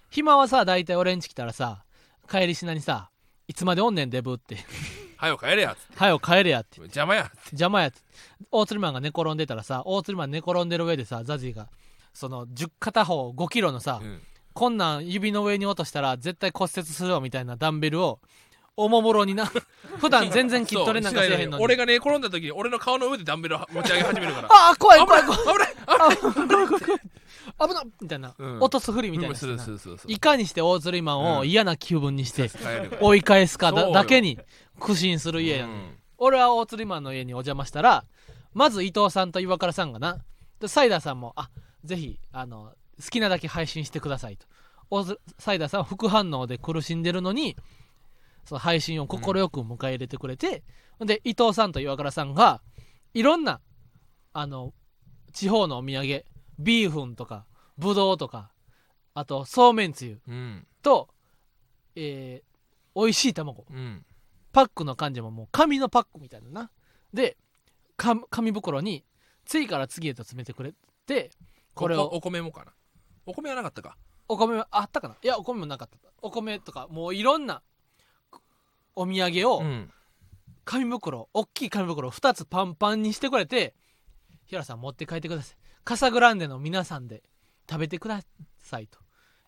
[0.04, 1.84] 肥満はさ大体俺ん家来たらさ
[2.30, 3.10] 帰りしなにさ
[3.48, 4.56] いつまでおんねんデブって。
[5.16, 5.80] はよ帰れやって。
[5.96, 6.80] はよ帰れやって。
[6.80, 8.00] 邪魔や邪魔やって。
[8.50, 11.68] 大鶴マンが寝転んでたらさ大鶴マン寝転んでる上でさザジーが
[12.14, 14.20] その10片方5キロのさ、うん
[14.56, 18.20] こんなん指の上に落としたら絶対骨折するよみたいなダンベルを
[18.74, 19.44] おもむろにな
[20.00, 21.64] 普段全然筋トレなんかせえへんのに。
[21.64, 24.48] 俺が寝転んだ時に俺の顔の上でダンベル持ち上げ始めるから。
[24.50, 26.16] ああ怖い危ない怖い怖い危ないあ怖い。
[26.16, 26.80] 怖い怖い。
[27.68, 28.18] 危なっみたい。
[28.18, 28.60] な、うん。
[28.60, 31.36] 落とすふりみたいなするするするするいかにして大鶴マンうん。
[31.38, 32.50] を嫌な気分にして
[33.02, 34.38] 追い返すかだだけに
[34.80, 35.98] 苦心する家やねん、うん。
[36.16, 38.06] 俺は大鶴マンの家にお邪魔したら
[38.54, 40.18] まず伊藤さんと岩倉さんがな。
[40.60, 41.50] でサイダーさんもあ
[41.84, 44.46] ぜひあの好きなだけ配信してくださいと。
[45.38, 47.56] サイダーさんは副反応で苦しんでるのに
[48.44, 50.62] その配信を快く迎え入れてくれて、
[51.00, 52.62] で伊藤さんと岩倉さんが
[53.14, 53.60] いろんな
[54.32, 54.72] あの
[55.32, 56.24] 地方のお土産
[56.58, 58.50] ビーフンとかぶどうとか
[59.14, 60.66] あとそうめんつゆうん。
[60.82, 61.08] と、
[61.96, 63.66] えー、美味しい卵。
[63.70, 64.04] うん。
[64.52, 66.70] パックの感じももう紙のパックみたいなな。
[67.12, 67.36] で
[67.96, 69.04] か紙袋に
[69.44, 70.74] 次から次へと詰めてくれ
[71.06, 71.30] て
[71.74, 72.72] これをおお米もかな
[73.26, 73.96] お米はなかったか。
[74.28, 75.16] お米はあったかな。
[75.22, 75.96] いやお米もなかった。
[76.22, 77.62] お米とかもういろんな
[78.94, 79.90] お土産をうん。
[80.64, 83.74] 紙袋大きい紙袋2つパンパンにしてくれて
[84.46, 85.56] 「平さん持って帰ってください。
[85.84, 87.22] カサグランデの皆さんで
[87.70, 88.22] 食べてくだ
[88.58, 88.98] さい」と。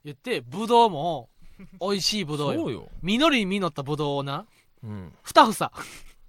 [0.05, 1.29] 言ってぶどうも
[1.81, 2.61] 美味しいぶどうよ。
[2.61, 2.89] そうよ。
[3.03, 4.47] 実りに実ったぶどうをな
[4.85, 5.13] うん。
[5.25, 5.73] 2房。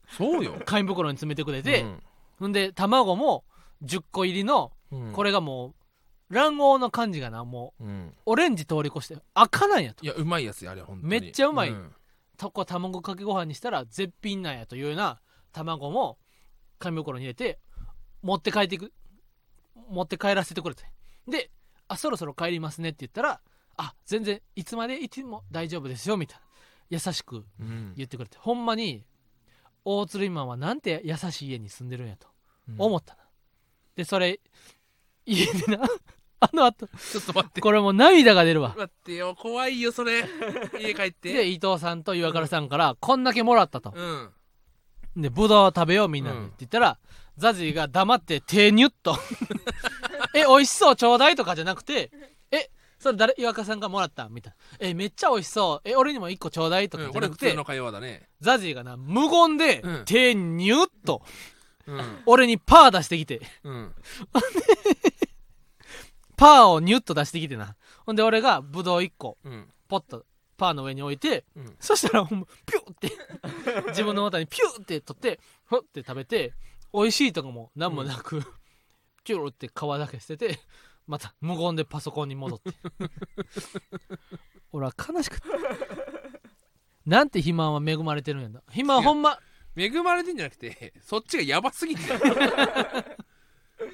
[0.07, 0.59] そうよ。
[0.65, 2.03] 紙袋に詰めてくれて、うん。
[2.39, 3.45] ほんで卵も
[3.83, 5.13] 10個入りのうん。
[5.13, 5.75] これがもう
[6.29, 7.83] 卵黄の感じがなもう。
[7.85, 8.13] うん。
[8.25, 10.05] オレンジ通り越して赤なんやと。
[10.05, 11.09] いやうまいやつやあれ本当に。
[11.09, 11.71] めっちゃうまい。
[11.71, 11.91] ん。
[12.37, 15.19] とこ卵かけご飯にしたら絶品なんやというような
[15.51, 16.17] 卵も
[16.77, 17.59] 紙袋に入れて
[18.21, 18.93] 持って帰っていく
[19.89, 20.83] 持って帰らせてくれて。
[21.27, 21.51] で
[21.87, 23.41] あそろそろ帰りますねって言ったら
[23.77, 26.45] あ全然いつまでいても大丈夫ですよみたいな。
[26.91, 28.37] 優しくうん言ってくれて。
[28.39, 29.03] ほんまに
[29.85, 32.27] 大鶴今はなんて優しい家に住んでるんやと
[32.69, 32.75] うん。
[32.77, 33.23] 思ったな、
[33.95, 34.39] でそれ
[35.25, 35.87] 家でな
[36.41, 37.61] あのあとちょっと待って。
[37.61, 38.73] これもう涙が出るわ。
[38.77, 39.35] 待ってよ。
[39.35, 40.23] 怖いよそれ。
[40.79, 41.33] 家帰って。
[41.33, 43.91] で伊藤さんと岩倉さんからこんだけもらったと。
[43.95, 45.21] うん。
[45.21, 46.45] でぶどう食べようみんなでうん。
[46.45, 46.97] って言ったら、
[47.37, 49.17] ザジーが黙って手ニュッと。
[50.35, 52.11] え美味しそうちょうだいとかじゃなくて
[52.51, 54.29] えそれ誰岩倉さんがもらった？
[54.29, 54.77] みたいな。
[54.79, 55.89] えめっちゃ美味しそう。
[55.89, 58.29] え俺にも一個ちょうだいとかうんじゃなくて、通の会話だね。
[58.39, 60.05] ザジーがな無言でうん。
[60.05, 61.21] 手ニュッと。
[61.87, 62.21] うん。
[62.27, 63.41] 俺にパー出してきて。
[63.63, 63.95] うん
[66.39, 67.75] パーをニュッと出してきてな。
[68.05, 69.67] ほんで俺がぶどう1個うん。
[69.89, 70.25] ポッと
[70.57, 71.75] パーの上に置いてうん。
[71.79, 73.11] そしたらほんまピュッて
[73.91, 76.53] 自分の股にピュッて取ってふって食べて
[76.93, 78.41] 美味しいとかも何もなく、
[79.23, 80.59] キュルって皮だけ捨てて
[81.05, 82.71] また無言でパソコンに戻って。
[84.71, 85.47] 俺は悲しくて。
[87.05, 89.39] なんて肥満は恵まれてるんやだ肥満ほんま。
[89.75, 92.19] 恵まれてんじゃなくてそっちがヤバすぎんだよ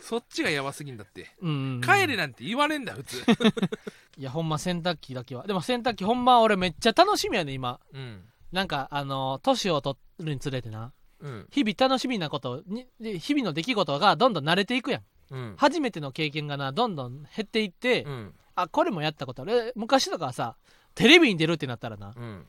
[0.02, 1.32] そっちがヤバすぎんだって。
[1.42, 1.82] うんうんうん。
[1.82, 3.24] 帰れなんて言われんだ普通。
[4.18, 5.46] いやほんま洗濯機だけは。
[5.46, 7.80] でも洗濯機ほんま俺めっちゃ楽しみやね今。
[7.94, 8.24] うん。
[8.52, 10.94] なんかあの年を取るにつれてな。
[11.20, 11.48] うん。
[11.52, 15.04] 日々楽しみなことにで日々の出来事がどんどん慣れていくやん。
[15.32, 15.56] うん。
[15.58, 18.36] 初めての経験がなどんどん減っていって、うん。
[18.56, 19.70] あこれもやったことある。
[19.70, 20.56] え昔とかはさ
[20.94, 22.14] テレビに出るってなったらな。
[22.16, 22.46] うん。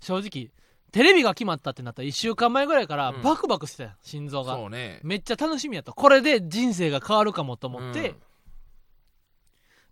[0.00, 0.50] 正直
[0.94, 3.22] テレビが決まったってなったら1週間前ぐらいからうん。
[3.22, 4.54] バクバクしてたやん心臓が。
[4.54, 5.00] そうね。
[5.02, 5.92] めっちゃ楽しみやった。
[5.92, 8.14] これで人生が変わるかもと思って、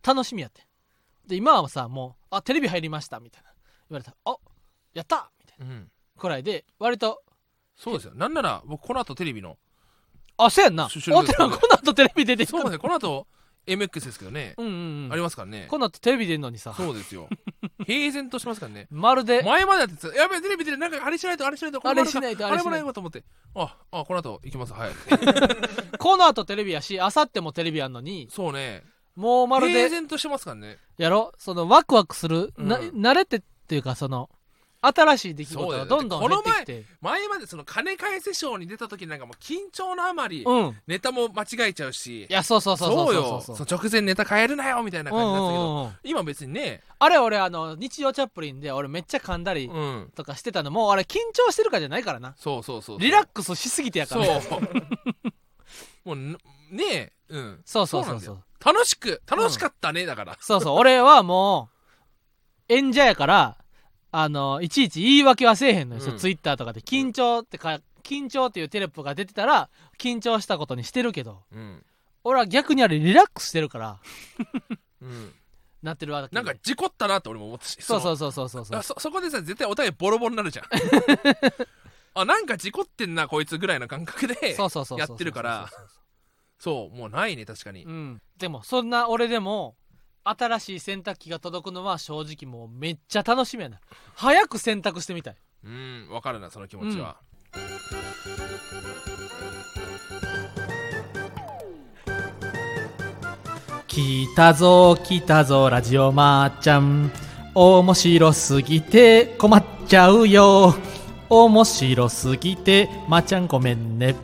[0.07, 0.65] 楽しみやって
[1.27, 3.51] で今はさもう「あテレビ入りました」みたいな。
[3.91, 4.13] 言われた。
[4.13, 4.37] ら「あ
[4.95, 5.75] やった!」みたいな。
[5.75, 5.91] うん。
[6.17, 7.25] くらいで割と
[7.75, 8.15] そうですよ。
[8.15, 9.59] なんなら僕この後テレビの
[10.37, 10.89] あそうやんな。
[10.89, 12.79] 収録ですおてらこの後テレビ出てそうですね。
[12.79, 13.27] この後
[13.67, 14.73] MX ですけどね、うんうん
[15.07, 15.13] うん。
[15.13, 15.67] ありますからね。
[15.69, 16.75] この後テレビ出んのにさ。
[16.77, 17.29] そうですよ。
[17.87, 18.89] 平然としてますからね。
[18.91, 19.43] まるで。
[19.43, 22.37] 前までやってたやべえテレビでなんかあれしないとあれしないとこあれしない。
[22.37, 23.25] とああれもなないと思って。
[23.55, 24.73] ああこの後行きます。
[24.73, 24.93] はい。
[25.99, 28.29] この後テレビやしあさってもテレビやんのに。
[28.31, 28.85] そうね。
[29.15, 30.79] もうまる平で然としてますからね。
[30.97, 31.33] やろ？
[31.39, 32.89] そのワクワクする、なうん。
[32.91, 34.31] 慣れてっていうかその
[34.85, 36.85] 新しい出来事がどんどん減ってきて。
[37.01, 40.77] 前までその金返せショーに出た時なんかもう緊張のあまりうん。
[40.89, 42.25] ネタも間違えちゃうし。
[42.25, 43.15] いやそうそうそうそそうう。
[43.15, 43.41] よ。
[43.41, 46.83] そ直前ネタ変えるなよみたいなうんう感じだったけどんうん今別にね。
[46.99, 50.11] あれ俺あの日曜チャップリンで俺めっちゃ噛んだりうん。
[50.17, 50.73] とかしてたの。
[50.73, 52.35] もあれ緊張してるからじゃないからな。
[52.37, 54.27] そうそうそうリラックスしすぎてやかそう。
[54.27, 54.41] ら
[56.05, 57.61] もうねえうん。
[57.65, 58.43] そうそうそうそう。
[58.65, 60.37] 楽しく楽しかったねだから。
[60.41, 60.79] そうそう。
[60.79, 61.69] 俺はも
[62.69, 63.57] う演者やから
[64.13, 66.19] あのいちいち言い訳はせえへんのよ、うん。
[66.19, 71.83] ツイッターとかで緊張ってか緊張っていうテレポが出てたら緊張したことにしてるけどうん。
[72.23, 73.99] 俺は逆にあれリラックスしてるから
[75.01, 75.33] うん。
[75.83, 78.65] なってるわけなんか事故ったなって俺も思ったしそうそううそうそうそう。
[78.67, 80.67] そうそそこでさ絶対お互いボロボロになるじゃん。
[82.15, 84.99] あなんか事故ってんなこいつぐらいの感覚でそうそうそうそう。
[84.99, 85.71] やってるから。
[86.59, 87.85] そうもうないね確かに。
[87.85, 88.23] うん。
[88.37, 89.75] でもそんな俺でも
[90.25, 93.79] 新しい洗濯機が届くのは正直もうめっちゃ楽しみやな。
[94.15, 95.37] 早く洗濯してみたい。
[95.65, 97.17] うんわかるなその気持ちは、
[103.87, 107.11] 来たぞ来たぞラジオまーちゃん。
[107.55, 110.75] 面白すぎて困っちゃうよ。
[111.29, 114.15] 面白すぎてまーちゃんごめんね。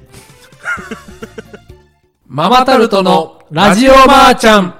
[2.26, 4.77] ママタルトのラジオまーちゃん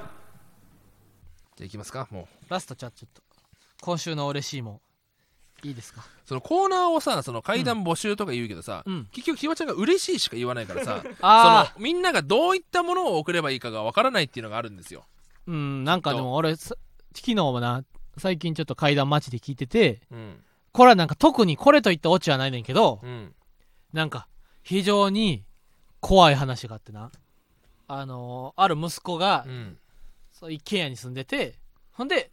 [1.59, 2.07] じゃあいきますか。
[2.13, 2.51] もう。
[2.51, 3.21] ラストじゃあちょっと
[3.81, 4.81] 今週の嬉しいも
[5.65, 5.67] ん。
[5.67, 6.05] いいですか？
[6.25, 9.09] そのコーナーをさその階段募集とか言うけどさ、うん。
[9.11, 15.05] 結局ひわちゃんが嬉しいしか言わないからさあそのみんながどういったものを送ればいいかがわからないっていうのがあるんですよ、
[15.49, 16.77] うんなんかでも俺さ
[17.13, 17.83] 昨日もな
[18.19, 20.37] 最近ちょっと階段街で聞いててうん。
[20.71, 23.35] これはなんか特にこれといったオチはないねんけどうん。
[23.93, 24.29] なんか
[24.63, 25.43] 非常に
[25.99, 27.11] 怖い話があってな。
[27.89, 29.79] あのーある息子がうん
[30.39, 31.59] そう一軒家に住んでて
[31.93, 32.31] ほんで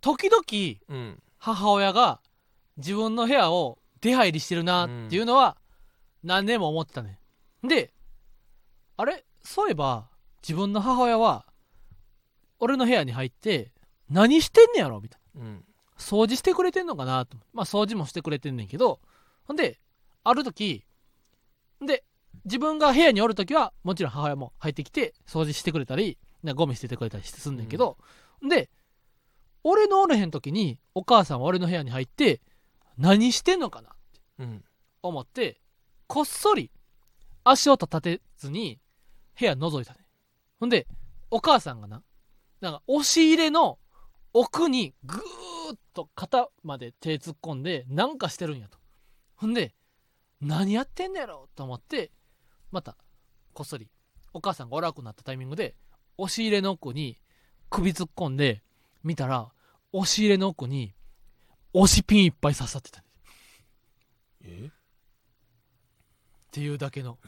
[0.00, 0.42] 時々
[0.88, 1.22] うん。
[1.38, 2.20] 母親が
[2.76, 5.56] 自分の部屋を出入りしてるなっていうのは
[6.24, 7.20] 何年も思ってたね
[7.62, 7.92] で
[8.96, 9.24] あれ？
[9.42, 10.08] そういえば
[10.42, 11.46] 自分の母親は
[12.58, 13.70] 俺の部屋に入って
[14.10, 15.00] 何してんねやろ？
[15.00, 15.44] みたいな。
[15.44, 15.64] うん。
[15.96, 17.36] 掃除してくれてんのかなと。
[17.52, 19.00] まあ掃除もしてくれてんねんけど
[19.44, 19.80] ほんで
[20.24, 20.84] ある時
[21.84, 22.04] で
[22.44, 27.98] 自分が部屋におる時はもちろん母親も入ってきて掃除してくれたりなゴミ捨ててくれたりすんねんけど、
[28.46, 28.70] で
[29.64, 32.40] 俺のおれへん時にお母さんは俺の部屋に入って
[32.96, 34.64] 何してんのかなってうん。
[35.02, 35.60] 思って
[36.06, 36.70] こっそり
[37.44, 38.80] 足音立てずに
[39.38, 40.00] 部屋覗いたね
[40.58, 40.86] ほんで
[41.30, 42.02] お母さんがな
[42.60, 43.78] なんか押し入れの
[44.32, 45.20] 奥にぐー
[45.74, 48.78] っと肩まで手突っ込んでなんかしてるんやと。
[49.36, 49.74] ほんで
[50.40, 52.10] 何やってんねやろと思って
[52.70, 52.96] また
[53.52, 53.88] こっそり
[54.32, 55.76] お母さんがおらなくなったタイミングで
[56.18, 57.16] 押し入れの奥に
[57.70, 58.62] 首突っ込んで
[59.04, 59.48] 見たら
[59.92, 60.92] 押し入れの奥に
[61.72, 63.04] 押しピンいっぱい刺さってたね
[64.44, 64.68] え？
[66.48, 67.18] っていうだけの。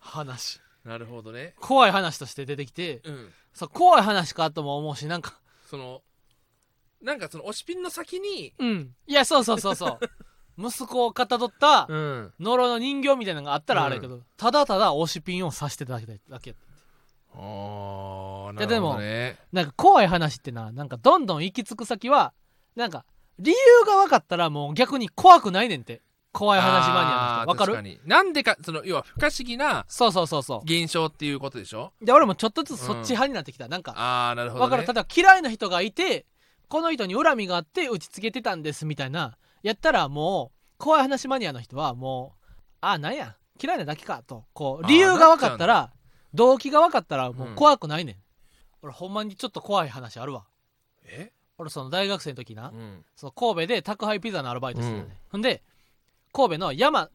[0.00, 0.60] 話。
[0.84, 1.54] なるほどね。
[1.60, 3.28] 怖い話として出てきてうん。
[3.52, 5.40] そう怖い話かとも思うしなんか。
[5.66, 6.02] その
[7.02, 8.94] なんかその押しピンの先にうん。
[9.06, 10.10] いやそうそうそうそう
[10.60, 12.32] 息子をかたどったうん。
[12.38, 16.54] の人形みたいなのがあったらあれやけど、ただただ押しピンを刺してただけだけ
[17.34, 19.38] ああなやでもるほどね。
[19.52, 22.32] なんか怖い話ってななんかどんどん行き着く先は
[22.76, 23.04] なんか
[23.38, 26.02] 理由が分かったらもう逆に怖くないねんて。
[26.32, 27.82] 怖い話マニアの分かる？
[27.82, 27.98] に。
[28.06, 31.92] なんでかその要は不可思議なそうそうそうそ現象っていうことでしょ？
[32.00, 34.86] うで俺もちょっとずつそっち派になってきた、なんかああなるほど、ね、分かる？
[34.86, 36.26] ただ嫌いな人がいて
[36.68, 42.46] この人に恨みがあって打ちつけてたんですみたいなやったらもう怖い話マニアの人はもう
[42.80, 45.92] あなんや嫌いなだけかとこう理由が分かったら
[46.32, 47.54] 動機が分かったらもううん。
[47.54, 48.16] 怖くないねん、
[48.82, 50.44] 俺ほんまにちょっと怖い話あるわ。
[51.04, 51.32] え？
[51.58, 53.04] 俺その大学生の時な、うん。
[53.16, 55.12] その神戸で宅配ピザのアルバイトしてたね、うん。
[55.32, 55.62] ほんで
[56.32, 57.10] 神戸の山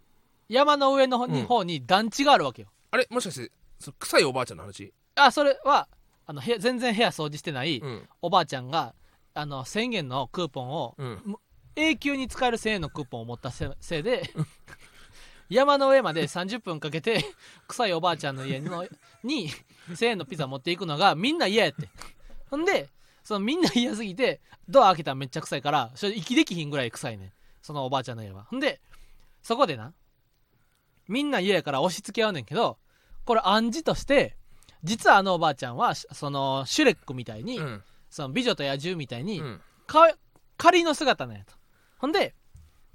[0.49, 1.45] 山の上の方に,、うん。
[1.47, 2.67] 方に団地があるわけよ。
[2.91, 3.07] あれ？
[3.09, 4.93] もしかしてその臭いおばあちゃんの話？
[5.15, 5.87] あそれは
[6.27, 8.09] あの部屋全然部屋掃除してないうん。
[8.21, 8.93] おばあちゃんが
[9.33, 11.37] あの1000円のクーポンをうん
[11.75, 14.29] 永久に使える1000円のクーポンを持ったせせいで
[15.49, 17.23] 山の上まで30分かけて
[17.67, 18.87] 臭いおばあちゃんの家の
[19.23, 19.49] に
[19.89, 21.89] 1000円のピザ持っていくのがみんな嫌やって。
[22.49, 22.89] ほんで
[23.23, 27.33] そのみんな嫌すぎてドア開けたらめっちゃ臭いからそれ息できひんぐらい臭いねん。
[27.61, 28.43] そのおばあちゃんの家は。
[28.45, 28.79] ほんで
[29.41, 29.93] そこでな
[31.07, 32.77] みんな嫌やから押し付け合うねんけど
[33.25, 34.37] これ暗示として
[34.83, 37.83] 実はあのおばあちゃんはそのシュレックみたいに、うん。
[38.09, 39.61] その美女と野獣みたいに、うん。
[39.87, 40.11] か
[40.57, 41.54] 仮の姿なんやと
[41.97, 42.35] ほんで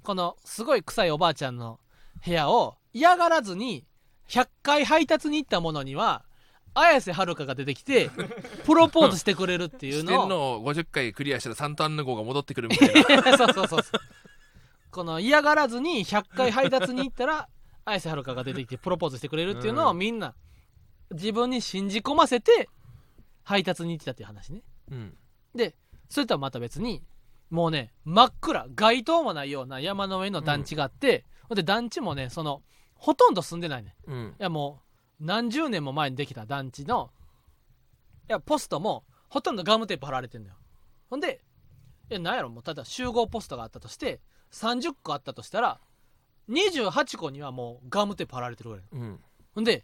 [0.03, 1.79] このすごい臭いおばあちゃんの
[2.25, 3.85] 部屋を嫌がらずに
[4.29, 6.23] 100回配達に行ったものには
[6.73, 8.09] 綾瀬はるかが出てきて
[8.65, 10.27] プロポーズしてくれるっていう四のを。
[10.27, 13.23] 天王50回クリアしたらサンタンヌ号が戻ってくるみたいな。
[13.37, 14.01] そうそうそうそう。
[14.89, 17.49] この嫌がらずに100回配達に行ったら
[17.85, 19.97] 綾瀬はるかが出てきてプロポーズしてくれるっていうのをうん。
[19.97, 20.33] みんな
[21.11, 22.69] 自分に信じ込ませて
[23.43, 24.63] 配達に行ってたっていう話ね。
[24.91, 25.17] うん。
[25.53, 25.75] で
[26.09, 27.03] それとはまた別に
[27.51, 32.63] もうね真っ暗街灯もないような山の上の団地があって、ほんで団地もねその
[32.95, 33.95] ほとんど住んでないね。
[34.07, 34.35] うん。
[34.39, 34.79] いやも
[35.19, 37.11] う何十年も前にできた団地の
[38.29, 40.55] いやポストもほとんどガムテープ貼られてんのよ。
[41.09, 41.41] ほんで
[42.09, 45.79] いやなんやろもうただ集合ポストがあったとして30個あったとしたら
[46.49, 49.19] 28個にはもうガムテープ貼られてるぐらいうん。
[49.53, 49.83] ほんで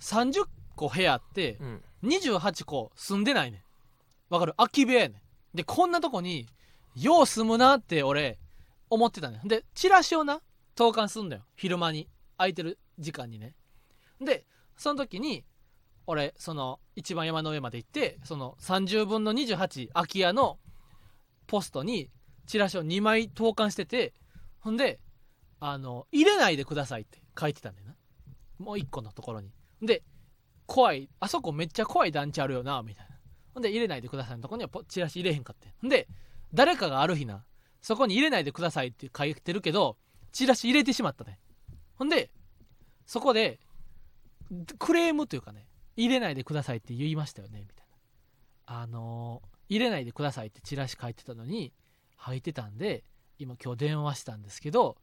[0.00, 0.44] 30
[0.76, 1.82] 個部屋あってうん。
[2.04, 3.60] 28個住んでないねん。
[4.32, 4.54] わかる？
[4.56, 5.56] 空き部屋やねん。
[5.56, 6.46] でこんなとこに
[6.96, 8.38] よう住むなって俺
[8.88, 9.40] 思ってたね。
[9.44, 10.40] でチラシをな
[10.74, 11.42] 投函すんだよ。
[11.56, 12.08] 昼間に。
[12.40, 13.54] 空いてる時間にね。
[14.20, 15.44] でその時に
[16.06, 20.58] 俺その一番山の上まで行ってその30分の28空き家の
[21.46, 22.10] ポストに
[22.46, 24.14] チラシを2枚投函してて
[24.60, 25.00] ほんで
[25.60, 27.94] あの入れないでくださいって書いてたんだよな。
[28.58, 29.52] もう1個のところに。
[29.82, 30.02] で
[30.66, 33.16] 怖いあそこめっちゃ怖い団地あるよなみたいな。
[33.52, 35.68] ほんで入れないでくださいのとこにはチラシ入れへんかって。
[35.86, 36.08] んで
[36.54, 37.44] 誰かがある日な
[37.80, 39.96] そこに入れないでくださいって書いてるけど
[40.32, 41.38] チラシ入れてしまったね。
[41.94, 42.30] ほんで
[43.06, 43.58] そこで
[44.78, 47.86] クレームというかね入れないでくださいって言いましたよねみたい
[48.66, 48.82] な。
[48.82, 51.72] あのー入れないでくださいってチラシ書いてたのに
[52.16, 53.04] 入ってたんで
[53.38, 54.96] 今今日電話したんですけど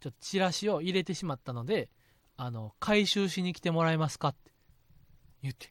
[0.00, 1.88] ちょっとチラシを入れてしまったので
[2.36, 4.52] あの回収しに来てもらえますかって
[5.42, 5.68] 言って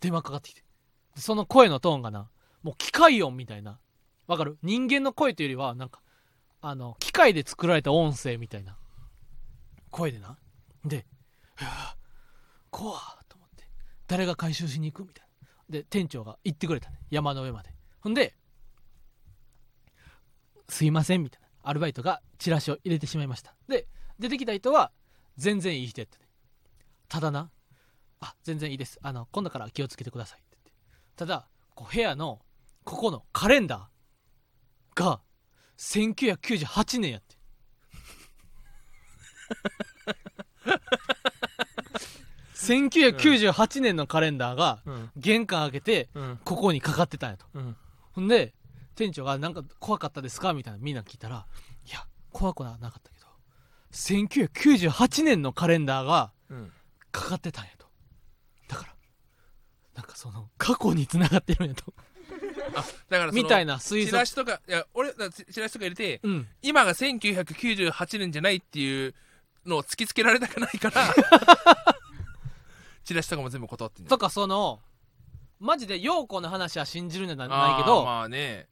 [0.00, 0.64] 電話かかってきて。
[1.16, 2.28] その声のトーンがな
[2.62, 3.78] もう機械音みたいな
[4.26, 4.58] わかる？
[4.62, 6.00] 人間の声というよりはなんか
[6.60, 8.76] あの機械で作られた音声みたいな。
[9.90, 10.38] 声でな。
[10.84, 11.06] で
[11.60, 11.94] 「いやー
[12.70, 13.64] 怖っと思って。
[14.06, 15.48] 誰が回収しに行くみたいな。
[15.68, 17.00] で店長が行ってくれたね。
[17.10, 17.74] 山の上まで。
[18.00, 18.36] ほんで
[20.68, 21.48] 「すいません」みたいな。
[21.62, 23.54] アルバイトがチラシを入れてしまいました。
[23.68, 24.92] で出てきた人は
[25.36, 26.28] 全然いい人やったね。
[27.08, 27.50] ただな
[28.20, 28.98] あ全然いいです。
[29.02, 30.72] あの今度から気をつけてくださいって言って。
[31.16, 32.40] ただこう部屋の
[32.84, 33.95] ここのカレンダー
[34.96, 35.20] が
[35.78, 37.36] 1998年やって。
[42.54, 45.10] 1998年のカレンダーがうん。
[45.16, 46.40] 玄関開けてうん。
[46.44, 47.46] ここにかかってたんやと。
[47.54, 47.76] うん。
[48.12, 48.54] ほんで
[48.96, 51.46] 店長が「なんか怖かったですか?」みたいなみんな聞いたら
[51.86, 53.26] 「いや怖くはなかったけど
[53.92, 56.72] 1998年のカレンダーがうん。
[57.12, 57.86] かかってたんやと。
[58.68, 58.94] だから
[59.94, 61.94] なんかその過去に繋がってるんやと
[62.74, 64.06] あだからそのみたいな推測。
[64.06, 66.48] チラシとかいや俺だチチラシとか入れてうん。
[66.62, 69.14] 今が1998年じゃないっていう
[69.64, 71.14] のを突きつけられたくないから
[73.04, 74.80] チラシとかも全部断ってんとかその
[75.58, 77.44] マジで陽子の話は信じるんじゃな
[77.78, 78.68] いけど、まあね。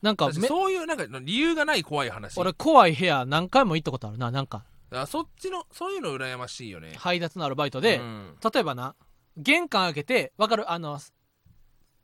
[0.00, 2.38] なんかめそういうなんか理由がない怖い話。
[2.38, 4.64] 俺怖い部屋何回も行ったことあるななんか。
[4.90, 6.94] あそっちのそういうの羨ましいよね。
[6.98, 8.36] 配達のアルバイトで、うん。
[8.52, 8.94] 例えばな
[9.36, 10.98] 玄関開けてわかるあの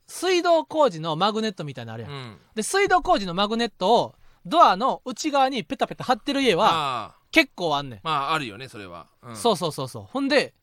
[0.09, 2.37] 水道工事のマグネットみたいなのあるやん、うん。
[2.55, 9.35] で水道工事のマグネットをドアの内側にペタペタ貼ってる家は結構あんねん、まああるよねそれは、うん。
[9.35, 10.03] そうそうそうそう。
[10.03, 10.55] ほんで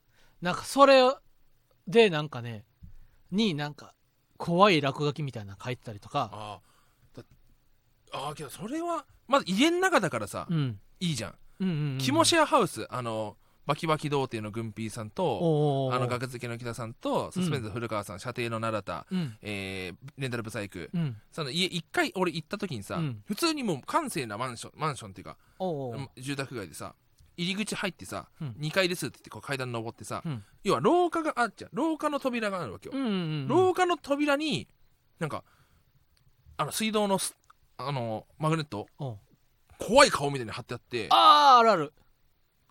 [0.43, 1.03] なんかそれ
[1.87, 2.65] でなんかね
[3.31, 3.95] になんか
[4.37, 6.31] 怖い落書きみたいなの書いてたりとか。
[6.33, 6.61] あ
[7.17, 7.21] あ。
[7.21, 7.23] だ
[8.13, 10.81] ああけどそれはまず家の中だからさ、うん。
[10.99, 11.99] いいじゃん、うんうんうん。
[11.99, 19.37] キモシェアハウスあのバキバキ童貞のグンピーさんとあの学付けの北さんとサスペンス古川さん、射程の奈良田、うん。
[19.43, 21.17] えーレンタルブサイクうん。
[21.33, 23.23] その家一回俺行った時にさ、うん。
[23.27, 25.37] 普通にもう閑静なマンションマンションっていうか、
[26.17, 26.95] 住宅街でさ
[27.37, 28.49] 入り口入ってさ、うん。
[28.61, 30.45] 2階ですって言ってこう階段登ってさ、うん。
[30.63, 31.71] 要は廊下があっちゃう。
[31.73, 33.13] 廊下の扉があるわけよ、うんうんう
[33.45, 34.69] ん廊下の扉に
[35.19, 35.43] なんか
[36.57, 37.37] あの水道のす
[37.79, 38.87] あのマグネット
[39.79, 41.93] 怖い顔みたいに貼ってあってあーあるある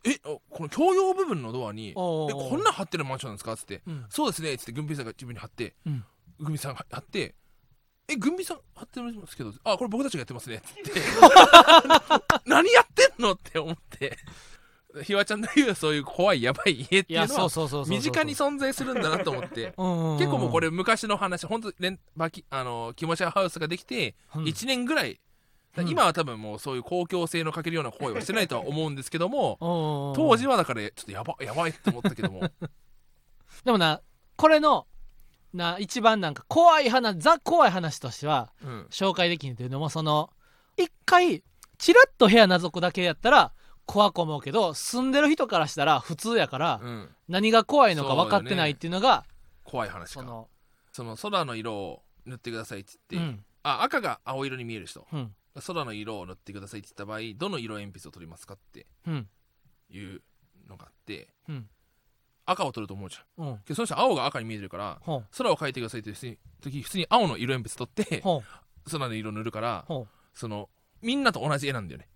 [0.07, 3.53] えおこの共用部分のドアにえこんなん貼ってるマンションなんですか？
[3.53, 4.05] っつってうん。
[4.09, 6.03] そうですねっつって軍兵さんが自分に貼って、うん。
[6.39, 7.33] 軍兵さんが貼って
[8.07, 11.01] え軍兵さん貼ってますけどあこれ僕たちがやってますねっつって。
[12.45, 13.31] 何やってんの？
[13.33, 14.17] って思って。
[15.03, 19.65] ひわちゃんの言うそういう怖いやばい家っていうのは身近に存在するんだなと思って。
[19.65, 24.43] 結構もうこれ昔の話本当レンバキあの気持ちハウスができてうん。
[24.45, 25.17] 1年ぐらい、うん
[25.83, 29.57] 今は多分もうそういう公共性のかけるような行為はしてないとは思うんですけども
[30.15, 32.49] 当時はだからちょっとやばやばいって思ったけども。
[33.63, 34.01] でもな
[34.35, 34.87] これの
[35.53, 38.87] な一番なんか怖い話ザ怖い話としてはうん。
[38.89, 40.29] 紹介できんというのもその
[40.77, 41.43] 一回
[41.77, 43.53] チラッと部屋覗くだけやったら
[43.85, 47.09] 怖く思うけど住んでる人からしたら普通やからうん。
[47.27, 49.25] 何が怖いのか分かってないっていうのが
[49.63, 50.19] 怖い話か。
[50.21, 50.49] その
[50.91, 53.45] その空の色を塗ってくださいってう言って、ん。
[53.63, 55.07] あ赤が青色に見える人。
[55.11, 59.27] うん空の色を塗ってくださいって言った場合どの色鉛筆を取りますかってうん。
[59.89, 60.21] いう
[60.67, 61.69] のがあってうん。
[62.47, 63.47] 赤を取ると思うじゃん。
[63.47, 63.57] うん。
[63.59, 65.25] けどその人青が赤に見えてるからほう。
[65.37, 68.89] 空を描いてくださいっていう時普通に青の色鉛筆取ってほう。
[68.91, 70.69] 空の色塗るからほその
[71.01, 72.07] みんなと同じ絵なんだよね。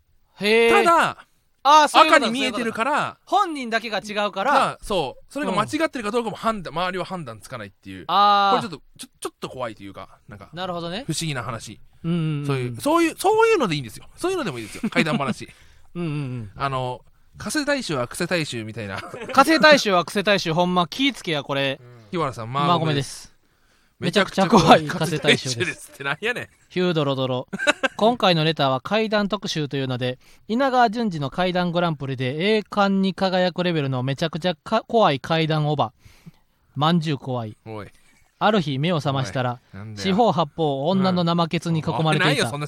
[0.41, 1.27] うへえただ
[1.63, 4.53] あーそういうこ赤とに見えてるから本人だけが違うから。
[4.53, 5.23] がそう。
[5.33, 8.05] それが間違ってるかどうかも判断周りは判断つかないっていう。
[8.05, 11.03] こああれちょっとちょちょっと怖いというかなんかなるほどね。
[11.07, 11.79] 不思議な話。
[12.03, 14.05] うんうんんそういうそういうそういうのでいいんですよ。
[14.15, 14.87] そういうのでもいいですよ。
[14.91, 15.47] 怪談話。
[15.95, 16.51] うんうんうん。
[16.55, 17.03] あの
[17.37, 18.97] 加瀬大衆は癖大衆みたいな。
[19.33, 20.53] 火星大衆は癖大衆。
[20.53, 21.79] ほんま気ぃつけやこれ。
[22.11, 23.38] 日原さんまあごめでですす
[23.99, 24.85] めちゃくちゃ怖い。
[24.87, 26.47] 加瀬大衆ですですってなんやねん。
[26.69, 27.47] ヒュードロドロ。
[27.97, 35.91] 今回のレターは怪談特集というので稲川淳二の怪談グランプリで栄冠に輝くレベルのめちゃくちゃか怖い怪談おば
[36.75, 37.57] まんじゅう怖い。
[37.65, 37.87] おい。
[38.41, 39.59] ある日目を覚ましたら
[39.97, 42.61] 四方八方女の生ケツに囲まれていよたそん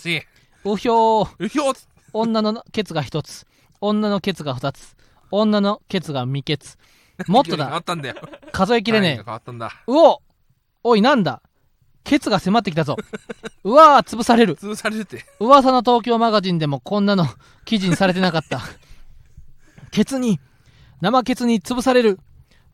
[0.78, 1.46] ひょー。
[1.46, 1.88] うひょー。
[2.12, 3.48] 女のケツが一つ。
[3.80, 4.98] 女のケツが二つ。
[5.32, 6.78] 女のケツが未ケツ。
[7.28, 8.16] もっとあだ ったんだよ。
[8.52, 9.32] 数えきれねえ。
[9.88, 10.22] うお
[10.84, 11.42] おいなんだ？
[12.04, 12.98] ケツが迫ってきたぞ。
[13.64, 14.56] うわー潰される。
[14.56, 15.24] 潰されるって。
[15.40, 17.26] 噂の東京マガジンでもこんなの
[17.66, 18.62] 記事にされてなかった。
[19.92, 20.40] ケツに
[21.02, 22.20] 生ケツに潰される。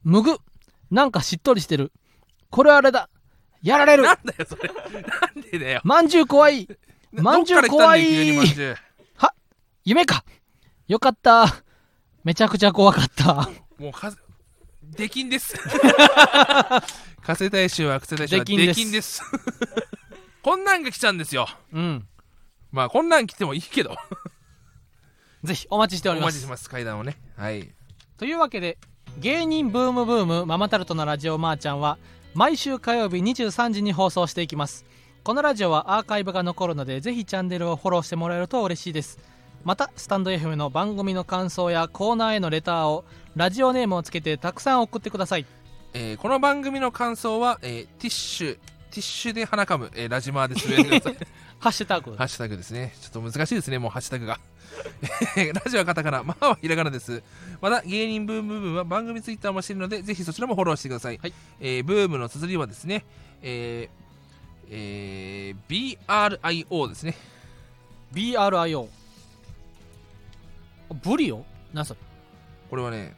[0.03, 0.37] むぐ
[0.91, 1.91] なんかしっとりしてる。
[2.49, 3.09] これあれだ。
[3.61, 4.03] やられる。
[4.03, 4.69] なんだよそれ。
[4.69, 5.81] なんでだよ。
[5.83, 6.67] まんじゅう怖い。
[7.11, 8.77] まんじゅう怖いどっから来たんだよ急にまんじゅう。
[9.83, 10.23] 夢か。
[10.87, 11.63] よかった。
[12.23, 13.49] めちゃくちゃ怖かった。
[13.77, 14.13] もうか
[14.97, 15.53] 出禁です。
[17.21, 19.21] 加瀬大衆は癖大衆は出禁です。
[20.41, 21.47] こんなんが来ちゃうんですよ。
[21.71, 22.07] うん。
[22.71, 23.95] まあこんなん来てもいいけど。
[25.43, 26.33] ぜひお待ちしております。
[26.33, 27.17] お待ちします階段をね。
[27.35, 27.69] はい。
[28.17, 28.79] というわけで
[29.19, 31.99] 芸人ブームブームママタルトのラジオマーちゃんは
[32.33, 34.83] 毎週火曜日23時に放送していきます。
[35.23, 39.19] このラジオはアーカイブが残るのでぜひチャンネルをフォローしてもらえると嬉しいです
[39.63, 43.03] またスタンド FM の番組の感想やコーナーへのレターを
[43.35, 45.45] ラジオネームをつけてたくさん送ってください
[45.93, 51.27] えーこの番組の感想は、えーティッシュティッシュで鼻かむ、えーラジマーでつぶやいてください
[51.59, 52.93] ハッシュタグハッシュタグですね。
[53.01, 54.39] ちょっと難しいですね、もうハッシュタグが。
[55.37, 57.23] えーラジオはカタカナ、まあはひらがなです。
[57.59, 61.17] また、芸人ブームブームは番組ツイッターもしているので、ぜひそちらもフォローしてください。
[61.17, 63.03] はいえーブームの綴りはですね、
[63.41, 65.97] えーえー
[66.69, 67.15] BRIO ですね。
[68.13, 68.87] BRIO
[70.93, 71.99] ブリオ何それ
[72.69, 73.15] これはね、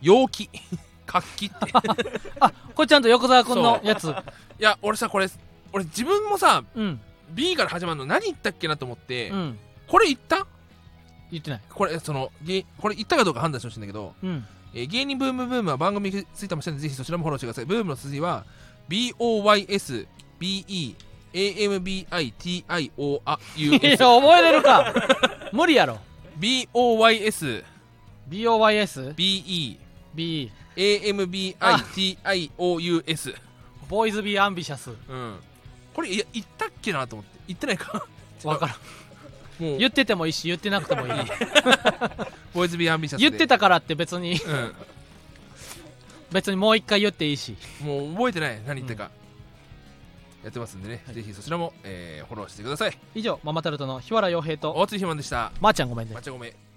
[0.00, 0.48] 陽気。
[1.06, 1.56] 活気って。
[2.40, 4.08] あこれちゃんと横澤君のやつ。
[4.08, 4.14] い
[4.58, 5.28] や、俺さ、これ、
[5.72, 7.00] 俺自分もさ、うん、
[7.30, 10.46] B から始まるの何言ったっけなと思って、うん、これ言った？
[11.30, 11.60] 言ってない。
[11.68, 14.46] これ、その、げこれ言ったかどうか判断してほしいんだけど、うん。
[14.74, 17.64] えー芸人ブームブームは番組についてもしてるので、ぜひそちらもフォローしてください。
[17.66, 18.44] ブームの筋は、
[18.88, 20.06] BOYS、
[20.40, 20.94] BE、
[21.32, 23.20] AMBITIOU、
[23.56, 24.92] いや覚えれるか。
[25.52, 25.98] 無理やろ
[26.38, 27.64] BOYS、
[28.28, 29.78] BOYS BE、
[30.14, 31.52] B AMBITIOUS。
[33.88, 35.36] ボーイズビーアンビシャスうん。
[35.92, 37.38] これ、いや、言ったっけなと思って。
[37.48, 38.06] 言ってないか
[38.44, 38.76] わからん
[39.62, 41.12] もう、言っててもいいし言ってなくてもいい
[42.54, 43.28] ボーイズビーアンビシャスで。
[43.28, 44.38] 言ってたからって別にう
[46.32, 47.52] 別にもう一回言っていいし
[47.82, 47.84] ん。
[47.84, 48.62] もう覚えてない。
[48.66, 49.10] 何言ったか。
[50.42, 52.98] やってますんでね、ぜひそちらも、えーフォローしてください。
[53.14, 55.52] 以上ママタルトの日原洋平と大津ひまんでした。
[55.60, 56.71] まー、ちゃんごめんねまっちゃごめん。